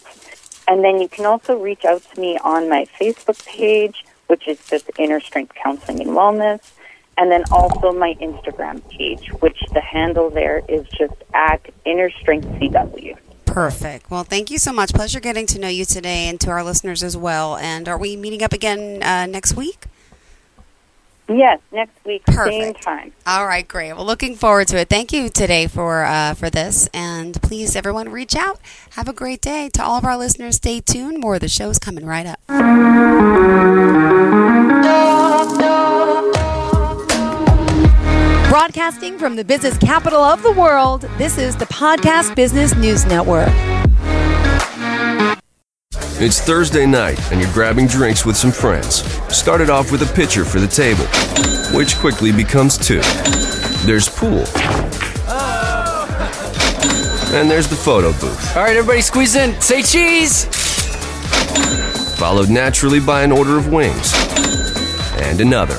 And 0.68 0.84
then 0.84 1.00
you 1.00 1.08
can 1.08 1.26
also 1.26 1.58
reach 1.58 1.84
out 1.84 2.02
to 2.12 2.20
me 2.20 2.38
on 2.38 2.68
my 2.68 2.86
Facebook 3.00 3.44
page, 3.46 4.04
which 4.26 4.46
is 4.48 4.64
just 4.66 4.90
Inner 4.98 5.20
Strength 5.20 5.54
Counseling 5.54 6.00
and 6.00 6.10
Wellness. 6.10 6.72
And 7.18 7.30
then 7.30 7.44
also 7.50 7.92
my 7.92 8.14
Instagram 8.20 8.86
page, 8.90 9.32
which 9.40 9.58
the 9.72 9.80
handle 9.80 10.28
there 10.28 10.62
is 10.68 10.86
just 10.88 11.14
at 11.32 11.60
Inner 11.86 12.10
Strength 12.10 12.46
CW. 12.48 13.16
Perfect. 13.46 14.10
Well, 14.10 14.22
thank 14.22 14.50
you 14.50 14.58
so 14.58 14.70
much. 14.70 14.92
Pleasure 14.92 15.18
getting 15.20 15.46
to 15.46 15.58
know 15.58 15.68
you 15.68 15.86
today 15.86 16.28
and 16.28 16.38
to 16.40 16.50
our 16.50 16.62
listeners 16.62 17.02
as 17.02 17.16
well. 17.16 17.56
And 17.56 17.88
are 17.88 17.96
we 17.96 18.14
meeting 18.16 18.42
up 18.42 18.52
again 18.52 19.02
uh, 19.02 19.24
next 19.24 19.56
week? 19.56 19.86
Yes, 21.28 21.60
next 21.72 21.96
week, 22.04 22.22
same 22.28 22.74
time. 22.74 23.12
All 23.26 23.46
right, 23.46 23.66
great. 23.66 23.92
Well, 23.94 24.04
looking 24.06 24.36
forward 24.36 24.68
to 24.68 24.78
it. 24.78 24.88
Thank 24.88 25.12
you 25.12 25.28
today 25.28 25.66
for 25.66 26.04
uh, 26.04 26.34
for 26.34 26.50
this, 26.50 26.88
and 26.94 27.40
please, 27.42 27.74
everyone, 27.74 28.10
reach 28.10 28.36
out. 28.36 28.60
Have 28.90 29.08
a 29.08 29.12
great 29.12 29.40
day. 29.40 29.68
To 29.72 29.82
all 29.82 29.98
of 29.98 30.04
our 30.04 30.16
listeners, 30.16 30.56
stay 30.56 30.80
tuned. 30.80 31.18
More 31.18 31.34
of 31.34 31.40
the 31.40 31.48
show's 31.48 31.80
coming 31.80 32.06
right 32.06 32.26
up. 32.26 32.38
Broadcasting 38.66 39.16
from 39.16 39.36
the 39.36 39.44
business 39.44 39.78
capital 39.78 40.18
of 40.18 40.42
the 40.42 40.50
world, 40.50 41.02
this 41.18 41.38
is 41.38 41.54
the 41.54 41.66
Podcast 41.66 42.34
Business 42.34 42.74
News 42.74 43.06
Network. 43.06 43.48
It's 46.20 46.40
Thursday 46.40 46.84
night, 46.84 47.16
and 47.30 47.40
you're 47.40 47.52
grabbing 47.52 47.86
drinks 47.86 48.26
with 48.26 48.36
some 48.36 48.50
friends. 48.50 49.04
Started 49.32 49.70
off 49.70 49.92
with 49.92 50.02
a 50.02 50.12
pitcher 50.16 50.44
for 50.44 50.58
the 50.58 50.66
table, 50.66 51.04
which 51.78 51.94
quickly 51.98 52.32
becomes 52.32 52.76
two. 52.76 53.00
There's 53.86 54.08
pool. 54.08 54.44
And 57.38 57.48
there's 57.48 57.68
the 57.68 57.76
photo 57.76 58.10
booth, 58.14 58.56
All 58.56 58.64
right, 58.64 58.76
everybody, 58.76 59.00
squeeze 59.00 59.36
in. 59.36 59.60
Say 59.60 59.82
cheese. 59.82 60.46
followed 62.18 62.50
naturally 62.50 62.98
by 62.98 63.22
an 63.22 63.30
order 63.30 63.56
of 63.58 63.72
wings. 63.72 64.12
And 65.20 65.40
another. 65.40 65.78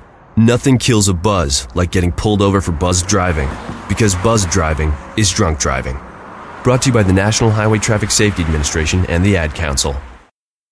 Nothing 0.41 0.79
kills 0.79 1.07
a 1.07 1.13
buzz 1.13 1.67
like 1.75 1.91
getting 1.91 2.11
pulled 2.11 2.41
over 2.41 2.61
for 2.61 2.71
buzz 2.71 3.03
driving, 3.03 3.47
because 3.87 4.15
buzz 4.15 4.43
driving 4.47 4.91
is 5.15 5.29
drunk 5.29 5.59
driving. 5.59 5.99
Brought 6.63 6.81
to 6.81 6.89
you 6.89 6.93
by 6.93 7.03
the 7.03 7.13
National 7.13 7.51
Highway 7.51 7.77
Traffic 7.77 8.09
Safety 8.09 8.41
Administration 8.41 9.05
and 9.05 9.23
the 9.23 9.37
Ad 9.37 9.53
Council. 9.53 9.95